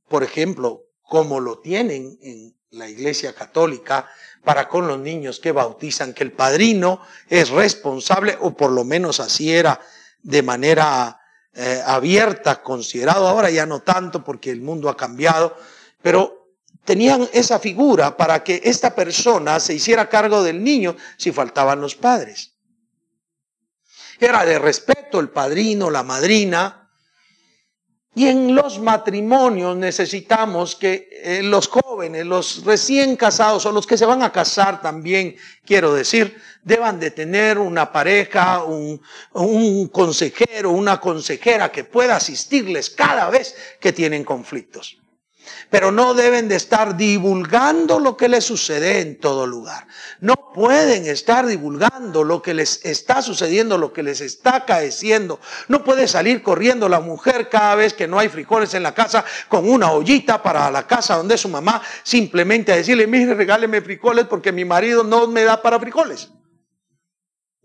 por 0.08 0.24
ejemplo, 0.24 0.86
como 1.02 1.42
lo 1.42 1.60
tienen 1.60 2.18
en 2.22 2.56
la 2.70 2.88
Iglesia 2.88 3.34
Católica 3.34 4.08
para 4.44 4.68
con 4.68 4.88
los 4.88 5.00
niños 5.00 5.40
que 5.40 5.52
bautizan, 5.52 6.14
que 6.14 6.24
el 6.24 6.32
padrino 6.32 7.02
es 7.28 7.50
responsable, 7.50 8.38
o 8.42 8.56
por 8.56 8.72
lo 8.72 8.84
menos 8.84 9.20
así 9.20 9.54
era 9.54 9.80
de 10.22 10.42
manera 10.42 11.20
eh, 11.54 11.82
abierta, 11.86 12.62
considerado, 12.62 13.28
ahora 13.28 13.50
ya 13.50 13.66
no 13.66 13.82
tanto 13.82 14.24
porque 14.24 14.52
el 14.52 14.62
mundo 14.62 14.90
ha 14.90 14.98
cambiado, 14.98 15.58
pero 16.02 16.54
tenían 16.86 17.28
esa 17.34 17.60
figura 17.60 18.16
para 18.16 18.44
que 18.44 18.62
esta 18.64 18.96
persona 18.96 19.60
se 19.60 19.74
hiciera 19.74 20.08
cargo 20.08 20.44
del 20.44 20.64
niño 20.64 20.96
si 21.18 21.32
faltaban 21.32 21.82
los 21.82 21.96
padres. 21.96 22.54
Era 24.20 24.46
de 24.46 24.58
respeto 24.58 25.20
el 25.20 25.30
padrino, 25.30 25.90
la 25.90 26.04
madrina. 26.04 26.87
Y 28.18 28.28
en 28.30 28.56
los 28.56 28.80
matrimonios 28.80 29.78
necesitamos 29.78 30.76
que 30.76 31.08
eh, 31.12 31.44
los 31.44 31.68
jóvenes, 31.68 32.26
los 32.26 32.66
recién 32.66 33.16
casados 33.16 33.64
o 33.68 33.72
los 33.72 33.86
que 33.86 33.96
se 33.96 34.08
van 34.08 34.24
a 34.24 34.32
casar 34.32 34.82
también, 34.82 35.36
quiero 35.64 35.94
decir, 35.94 36.36
deban 36.64 37.00
de 37.00 37.12
tener 37.12 37.60
una 37.60 37.92
pareja, 37.92 38.64
un, 38.64 39.00
un 39.34 39.88
consejero, 39.90 40.72
una 40.72 41.00
consejera 41.00 41.72
que 41.72 41.84
pueda 41.84 42.16
asistirles 42.16 42.90
cada 42.90 43.30
vez 43.30 43.56
que 43.80 43.94
tienen 43.94 44.24
conflictos 44.24 44.98
pero 45.70 45.92
no 45.92 46.14
deben 46.14 46.48
de 46.48 46.56
estar 46.56 46.98
divulgando 46.98 48.00
lo 48.00 48.18
que 48.18 48.28
les 48.28 48.46
sucede 48.46 49.02
en 49.02 49.20
todo 49.20 49.46
lugar. 49.46 49.88
No 50.20 50.36
pueden 50.54 51.06
estar 51.06 51.46
divulgando 51.46 52.24
lo 52.24 52.42
que 52.42 52.54
les 52.54 52.84
está 52.86 53.22
sucediendo, 53.22 53.78
lo 53.78 53.94
que 53.94 54.04
les 54.04 54.22
está 54.22 54.58
acaeciendo. 54.58 55.40
No 55.68 55.84
puede 55.84 56.08
salir 56.08 56.42
corriendo 56.42 56.90
la 56.90 57.00
mujer 57.00 57.50
cada 57.50 57.76
vez 57.76 57.94
que 57.94 58.08
no 58.08 58.20
hay 58.20 58.30
frijoles 58.30 58.74
en 58.74 58.84
la 58.84 58.94
casa 58.94 59.24
con 59.48 59.70
una 59.70 59.92
ollita 59.92 60.42
para 60.42 60.72
la 60.72 60.88
casa 60.88 61.16
donde 61.16 61.38
su 61.38 61.50
mamá, 61.50 61.82
simplemente 62.04 62.72
a 62.72 62.78
decirle, 62.78 63.08
mire, 63.08 63.34
regáleme 63.34 63.82
frijoles 63.82 64.26
porque 64.26 64.52
mi 64.52 64.66
marido 64.66 65.04
no 65.04 65.28
me 65.28 65.44
da 65.44 65.62
para 65.62 65.80
frijoles. 65.80 66.30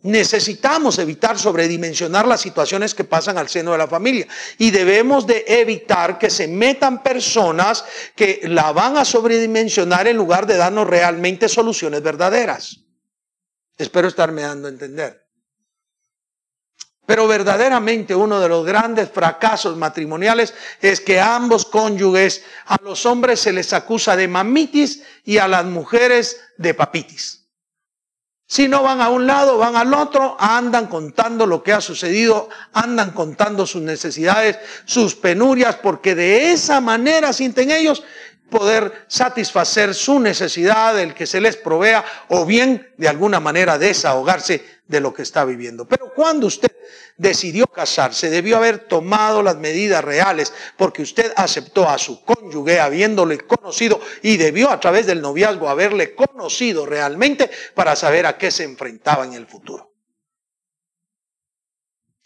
Necesitamos 0.03 0.99
evitar 0.99 1.39
sobredimensionar 1.39 2.27
las 2.27 2.41
situaciones 2.41 2.93
que 2.93 3.05
pasan 3.05 3.39
al 3.39 3.49
seno 3.49 3.71
de 3.71 3.79
la 3.79 3.87
familia 3.87 4.27
y 4.59 4.73
debemos 4.73 5.29
de 5.29 5.45
evitar 5.47 6.19
que 6.19 6.29
se 6.29 6.49
metan 6.49 7.05
personas 7.05 7.85
que 8.17 8.41
la 8.45 8.73
van 8.73 8.97
a 8.97 9.05
sobredimensionar 9.05 10.09
en 10.09 10.17
lugar 10.17 10.47
de 10.47 10.57
darnos 10.57 10.89
realmente 10.89 11.49
soluciones 11.49 12.03
verdaderas. 12.03 12.81
Espero 13.79 14.09
estarme 14.09 14.43
dando 14.43 14.67
a 14.67 14.71
entender. 14.73 15.23
Pero 17.07 17.29
verdaderamente 17.29 18.15
uno 18.15 18.41
de 18.41 18.49
los 18.49 18.65
grandes 18.65 19.09
fracasos 19.09 19.77
matrimoniales 19.77 20.53
es 20.81 21.01
que 21.01 21.21
ambos 21.21 21.65
cónyuges, 21.65 22.43
a 22.67 22.77
los 22.83 23.07
hombres 23.07 23.39
se 23.39 23.53
les 23.53 23.73
acusa 23.73 24.17
de 24.17 24.27
mamitis 24.27 25.03
y 25.25 25.39
a 25.39 25.47
las 25.47 25.65
mujeres 25.65 26.41
de 26.59 26.75
papitis. 26.75 27.42
Si 28.53 28.69
no 28.69 28.83
van 28.83 29.01
a 29.01 29.09
un 29.09 29.27
lado, 29.27 29.57
van 29.57 29.77
al 29.77 29.95
otro, 29.95 30.37
andan 30.39 30.87
contando 30.87 31.47
lo 31.47 31.63
que 31.63 31.73
ha 31.73 31.81
sucedido, 31.81 32.51
andan 32.75 33.13
contando 33.13 33.67
sus 33.67 33.81
necesidades, 33.81 34.59
sus 34.85 35.15
penurias, 35.15 35.77
porque 35.77 36.15
de 36.15 36.53
esa 36.53 36.79
manera 36.83 37.33
sienten 37.33 37.71
ellos 37.71 38.05
poder 38.53 39.07
satisfacer 39.09 39.95
su 39.95 40.21
necesidad, 40.21 40.97
el 41.01 41.15
que 41.15 41.27
se 41.27 41.41
les 41.41 41.57
provea, 41.57 42.05
o 42.29 42.47
bien 42.47 42.93
de 42.99 43.09
alguna 43.09 43.41
manera 43.41 43.79
desahogarse 43.79 44.65
de 44.87 45.01
lo 45.01 45.13
que 45.13 45.23
está 45.23 45.45
viviendo. 45.45 45.89
Pero 45.89 46.13
cuando 46.15 46.47
usted 46.47 46.71
decidió 47.17 47.67
casarse, 47.67 48.31
debió 48.31 48.59
haber 48.59 48.79
tomado 48.79 49.43
las 49.43 49.57
medidas 49.57 50.05
reales, 50.05 50.53
porque 50.77 51.03
usted 51.03 51.33
aceptó 51.35 51.89
a 51.89 51.99
su 51.99 52.23
cónyuge 52.25 52.79
habiéndole 52.79 53.39
conocido 53.39 54.01
y 54.23 54.37
debió 54.37 54.71
a 54.71 54.79
través 54.79 55.07
del 55.07 55.21
noviazgo 55.21 55.69
haberle 55.69 56.15
conocido 56.15 56.87
realmente 56.87 57.51
para 57.75 57.97
saber 57.97 58.27
a 58.27 58.39
qué 58.39 58.53
se 58.53 58.65
enfrentaba 58.65 59.25
en 59.25 59.33
el 59.33 59.47
futuro. 59.47 59.92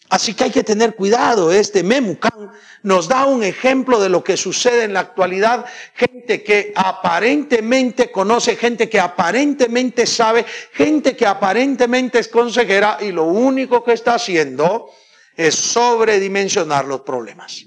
Así 0.08 0.34
que 0.34 0.44
hay 0.44 0.50
que 0.50 0.62
tener 0.62 0.94
cuidado. 0.94 1.50
Este 1.50 1.82
Memucan 1.82 2.52
nos 2.82 3.08
da 3.08 3.26
un 3.26 3.42
ejemplo 3.42 3.98
de 4.00 4.08
lo 4.08 4.22
que 4.22 4.36
sucede 4.36 4.84
en 4.84 4.92
la 4.92 5.00
actualidad. 5.00 5.66
Gente 5.94 6.42
que 6.44 6.72
aparentemente 6.76 8.12
conoce, 8.12 8.56
gente 8.56 8.88
que 8.88 9.00
aparentemente 9.00 10.06
sabe, 10.06 10.44
gente 10.72 11.16
que 11.16 11.26
aparentemente 11.26 12.20
es 12.20 12.28
consejera 12.28 12.98
y 13.00 13.10
lo 13.10 13.24
único 13.24 13.82
que 13.82 13.94
está 13.94 14.14
haciendo 14.14 14.90
es 15.36 15.54
sobredimensionar 15.54 16.84
los 16.84 17.00
problemas. 17.00 17.64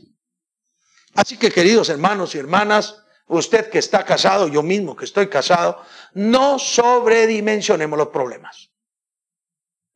Así 1.15 1.37
que 1.37 1.51
queridos 1.51 1.89
hermanos 1.89 2.35
y 2.35 2.37
hermanas, 2.37 3.03
usted 3.27 3.69
que 3.69 3.79
está 3.79 4.05
casado, 4.05 4.47
yo 4.47 4.63
mismo 4.63 4.95
que 4.95 5.05
estoy 5.05 5.27
casado, 5.27 5.83
no 6.13 6.57
sobredimensionemos 6.57 7.97
los 7.97 8.07
problemas. 8.07 8.68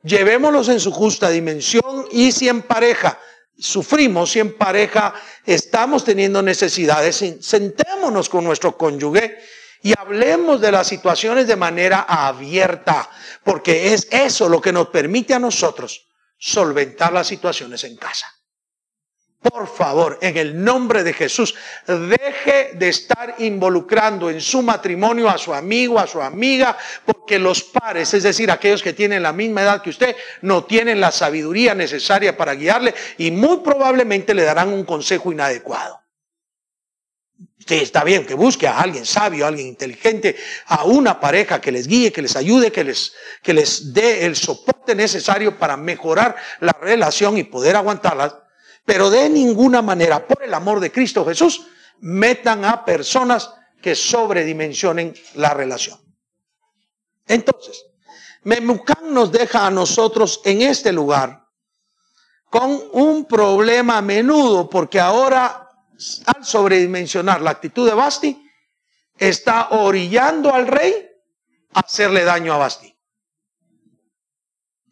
Llevémoslos 0.03 0.67
en 0.69 0.79
su 0.79 0.91
justa 0.91 1.29
dimensión 1.29 2.07
y 2.11 2.31
si 2.31 2.49
en 2.49 2.61
pareja 2.61 3.19
sufrimos, 3.57 4.31
si 4.31 4.39
en 4.39 4.57
pareja 4.57 5.13
estamos 5.45 6.03
teniendo 6.03 6.41
necesidades, 6.41 7.23
sentémonos 7.39 8.27
con 8.27 8.43
nuestro 8.43 8.77
cónyuge 8.77 9.37
y 9.81 9.93
hablemos 9.97 10.59
de 10.59 10.71
las 10.71 10.87
situaciones 10.87 11.47
de 11.47 11.55
manera 11.55 12.01
abierta, 12.01 13.09
porque 13.43 13.93
es 13.93 14.07
eso 14.11 14.49
lo 14.49 14.61
que 14.61 14.73
nos 14.73 14.87
permite 14.87 15.33
a 15.33 15.39
nosotros 15.39 16.07
solventar 16.37 17.13
las 17.13 17.27
situaciones 17.27 17.83
en 17.85 17.95
casa. 17.95 18.27
Por 19.43 19.67
favor, 19.67 20.19
en 20.21 20.37
el 20.37 20.63
nombre 20.63 21.03
de 21.03 21.11
Jesús, 21.11 21.53
deje 21.85 22.71
de 22.75 22.87
estar 22.87 23.35
involucrando 23.39 24.29
en 24.29 24.39
su 24.39 24.61
matrimonio 24.61 25.29
a 25.29 25.37
su 25.37 25.53
amigo, 25.53 25.99
a 25.99 26.07
su 26.07 26.21
amiga, 26.21 26.77
porque 27.05 27.37
los 27.39 27.61
pares, 27.61 28.13
es 28.13 28.23
decir, 28.23 28.49
aquellos 28.49 28.81
que 28.81 28.93
tienen 28.93 29.21
la 29.21 29.33
misma 29.33 29.63
edad 29.63 29.81
que 29.81 29.89
usted, 29.89 30.15
no 30.41 30.63
tienen 30.63 31.01
la 31.01 31.11
sabiduría 31.11 31.75
necesaria 31.75 32.37
para 32.37 32.55
guiarle 32.55 32.93
y 33.17 33.31
muy 33.31 33.57
probablemente 33.57 34.33
le 34.33 34.43
darán 34.43 34.69
un 34.69 34.85
consejo 34.85 35.29
inadecuado. 35.29 36.01
Sí, 37.67 37.75
está 37.75 38.03
bien 38.05 38.25
que 38.25 38.33
busque 38.33 38.67
a 38.67 38.79
alguien 38.79 39.05
sabio, 39.05 39.43
a 39.43 39.49
alguien 39.49 39.67
inteligente, 39.67 40.37
a 40.67 40.85
una 40.85 41.19
pareja 41.19 41.59
que 41.59 41.71
les 41.71 41.87
guíe, 41.87 42.11
que 42.13 42.21
les 42.21 42.35
ayude, 42.37 42.71
que 42.71 42.83
les, 42.83 43.13
que 43.41 43.53
les 43.53 43.93
dé 43.93 44.25
el 44.25 44.35
soporte 44.37 44.95
necesario 44.95 45.57
para 45.57 45.75
mejorar 45.75 46.35
la 46.61 46.73
relación 46.81 47.37
y 47.37 47.43
poder 47.43 47.75
aguantarla 47.75 48.42
pero 48.85 49.09
de 49.09 49.29
ninguna 49.29 49.81
manera, 49.81 50.25
por 50.27 50.43
el 50.43 50.53
amor 50.53 50.79
de 50.79 50.91
Cristo 50.91 51.25
Jesús, 51.25 51.67
metan 51.99 52.65
a 52.65 52.83
personas 52.83 53.53
que 53.81 53.95
sobredimensionen 53.95 55.13
la 55.35 55.53
relación. 55.53 55.99
Entonces, 57.27 57.85
Memucán 58.43 59.13
nos 59.13 59.31
deja 59.31 59.67
a 59.67 59.71
nosotros 59.71 60.41
en 60.43 60.61
este 60.61 60.91
lugar 60.91 61.47
con 62.49 62.79
un 62.91 63.25
problema 63.25 63.97
a 63.97 64.01
menudo, 64.01 64.69
porque 64.69 64.99
ahora, 64.99 65.69
al 66.25 66.45
sobredimensionar 66.45 67.41
la 67.41 67.51
actitud 67.51 67.87
de 67.87 67.95
Basti, 67.95 68.39
está 69.17 69.69
orillando 69.69 70.53
al 70.53 70.67
rey 70.67 70.93
a 71.73 71.79
hacerle 71.79 72.23
daño 72.23 72.53
a 72.53 72.57
Basti. 72.57 72.95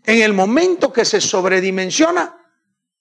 En 0.04 0.22
el 0.24 0.34
momento 0.34 0.92
que 0.92 1.06
se 1.06 1.22
sobredimensiona, 1.22 2.41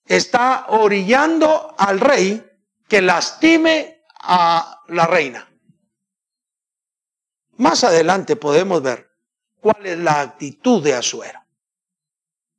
está 0.05 0.65
orillando 0.69 1.75
al 1.77 1.99
rey 1.99 2.45
que 2.87 3.01
lastime 3.01 4.03
a 4.13 4.83
la 4.87 5.07
reina. 5.07 5.47
Más 7.57 7.83
adelante 7.83 8.35
podemos 8.35 8.81
ver 8.81 9.09
cuál 9.59 9.85
es 9.85 9.97
la 9.97 10.21
actitud 10.21 10.83
de 10.83 10.95
Azuero. 10.95 11.39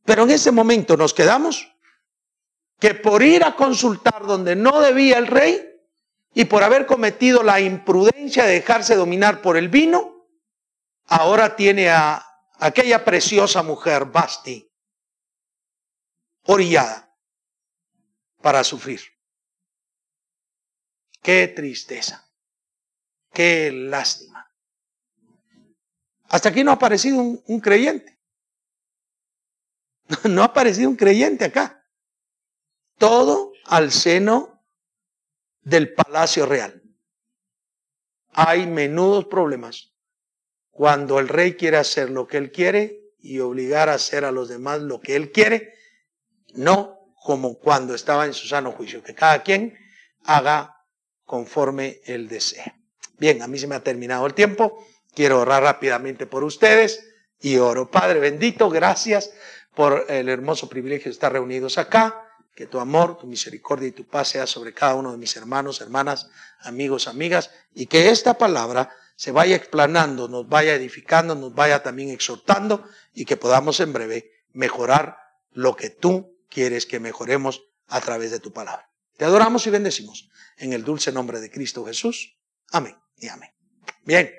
Pero 0.05 0.22
en 0.24 0.31
ese 0.31 0.50
momento 0.50 0.96
nos 0.96 1.12
quedamos 1.12 1.68
que 2.78 2.94
por 2.94 3.22
ir 3.22 3.44
a 3.44 3.55
consultar 3.55 4.24
donde 4.26 4.57
no 4.57 4.81
debía 4.81 5.18
el 5.18 5.26
rey 5.26 5.68
y 6.35 6.46
por 6.46 6.64
haber 6.64 6.87
cometido 6.87 7.42
la 7.42 7.61
imprudencia 7.61 8.44
de 8.44 8.55
dejarse 8.55 8.96
dominar 8.96 9.42
por 9.42 9.57
el 9.57 9.68
vino, 9.68 10.26
ahora 11.07 11.55
tiene 11.55 11.90
a 11.90 12.24
aquella 12.59 13.05
preciosa 13.05 13.62
mujer, 13.62 14.07
Basti, 14.07 14.68
orillada 16.44 17.12
para 18.42 18.64
sufrir. 18.64 19.00
Qué 21.22 21.48
tristeza. 21.48 22.28
Qué 23.33 23.70
lástima. 23.72 24.52
Hasta 26.28 26.48
aquí 26.48 26.64
no 26.64 26.72
ha 26.72 26.74
aparecido 26.74 27.18
un, 27.20 27.61
creyente. 27.61 28.18
No 30.28 30.42
ha 30.42 30.46
aparecido 30.46 30.90
un 30.90 30.96
creyente 30.96 31.44
acá. 31.44 31.87
Todo 32.98 33.52
al 33.66 33.92
seno 33.92 34.62
del 35.61 35.94
palacio 35.94 36.46
real. 36.46 36.83
Hay 38.31 38.66
menudos 38.66 39.26
problemas 39.26 39.94
cuando 40.70 41.18
el 41.18 41.28
rey 41.28 41.55
quiere 41.55 41.76
hacer 41.76 42.11
lo 42.11 42.26
que 42.26 42.38
él 42.38 42.50
quiere 42.50 43.14
y 43.18 43.38
obligar 43.40 43.88
a 43.88 43.94
hacer 43.94 44.24
a 44.24 44.33
los 44.33 44.48
demás 44.48 44.81
lo 44.81 45.00
que 45.00 45.16
él 45.16 45.31
quiere. 45.31 45.74
No 46.55 47.02
como 47.22 47.58
cuando 47.58 47.94
estaba 47.94 48.26
en 48.26 48.35
su 48.35 48.46
sano 48.46 48.72
juicio, 48.72 49.02
que 49.02 49.14
cada 49.14 49.42
quien 49.42 49.78
haga 50.24 50.76
conforme 51.24 52.00
él 52.04 52.28
desee. 52.28 52.74
Bien, 53.18 53.42
a 53.42 53.46
mí 53.46 53.58
se 53.58 53.66
me 53.66 53.74
ha 53.74 53.82
terminado 53.82 54.26
el 54.26 54.35
tiempo, 54.35 54.85
quiero 55.14 55.40
orar 55.40 55.62
rápidamente 55.62 56.26
por 56.26 56.44
ustedes 56.44 57.08
y 57.40 57.56
oro. 57.56 57.90
Padre 57.90 58.18
bendito, 58.20 58.68
gracias 58.68 59.32
por 59.74 60.06
el 60.08 60.28
hermoso 60.28 60.68
privilegio 60.68 61.04
de 61.06 61.12
estar 61.12 61.32
reunidos 61.32 61.78
acá, 61.78 62.28
que 62.54 62.66
tu 62.66 62.80
amor, 62.80 63.16
tu 63.16 63.26
misericordia 63.26 63.88
y 63.88 63.92
tu 63.92 64.06
paz 64.06 64.28
sea 64.28 64.46
sobre 64.46 64.74
cada 64.74 64.94
uno 64.94 65.12
de 65.12 65.18
mis 65.18 65.37
hermanos, 65.37 65.80
hermanas, 65.80 66.28
amigos, 66.61 67.08
amigas, 67.08 67.50
y 67.74 67.87
que 67.87 68.11
esta 68.11 68.37
palabra 68.37 68.90
se 69.16 69.32
vaya 69.32 69.56
explanando, 69.56 70.28
nos 70.28 70.48
vaya 70.48 70.74
edificando, 70.74 71.35
nos 71.35 71.54
vaya 71.54 71.82
también 71.82 72.11
exhortando 72.11 72.85
y 73.14 73.24
que 73.24 73.37
podamos 73.37 73.80
en 73.80 73.92
breve 73.92 74.32
mejorar 74.52 75.16
lo 75.52 75.76
que 75.76 75.90
tú 75.90 76.32
quieres 76.53 76.87
que 76.87 77.01
mejoremos 77.01 77.65
a 77.88 78.01
través 78.01 78.31
de 78.31 78.38
tu 78.38 78.53
palabra. 78.53 78.91
Te 79.17 79.25
adoramos 79.25 79.67
y 79.67 79.71
bendecimos 79.71 80.29
en 80.57 80.73
el 80.73 80.85
dulce 80.85 81.12
nombre 81.12 81.41
de 81.41 81.51
Cristo 81.51 81.85
Jesús. 81.85 82.38
Amén 82.71 82.97
y 83.17 83.29
amén. 83.29 83.51
Bien, 84.05 84.33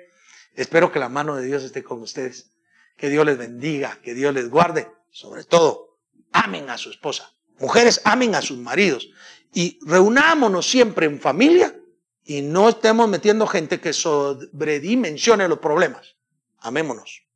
espero 0.54 0.92
que 0.92 0.98
la 0.98 1.08
mano 1.08 1.36
de 1.36 1.44
Dios 1.44 1.62
esté 1.62 1.82
con 1.82 2.00
ustedes. 2.00 2.50
Que 2.96 3.08
Dios 3.08 3.26
les 3.26 3.36
bendiga, 3.36 3.98
que 4.02 4.14
Dios 4.14 4.32
les 4.32 4.48
guarde. 4.48 4.88
Sobre 5.10 5.44
todo, 5.44 5.98
amen 6.32 6.70
a 6.70 6.78
su 6.78 6.90
esposa. 6.90 7.34
Mujeres, 7.58 8.00
amen 8.04 8.34
a 8.34 8.42
sus 8.42 8.58
maridos. 8.58 9.08
Y 9.52 9.78
reunámonos 9.82 10.68
siempre 10.68 11.06
en 11.06 11.20
familia 11.20 11.76
y 12.24 12.42
no 12.42 12.68
estemos 12.68 13.08
metiendo 13.08 13.46
gente 13.46 13.80
que 13.80 13.92
sobredimensione 13.92 15.48
los 15.48 15.58
problemas. 15.58 16.16
Amémonos 16.58 17.26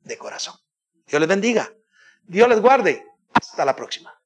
de 0.00 0.16
corazón. 0.18 0.54
Dios 1.06 1.20
les 1.20 1.28
bendiga. 1.28 1.72
Dios 2.22 2.48
les 2.48 2.60
guarde. 2.60 3.06
Hasta 3.34 3.64
la 3.64 3.76
próxima. 3.76 4.21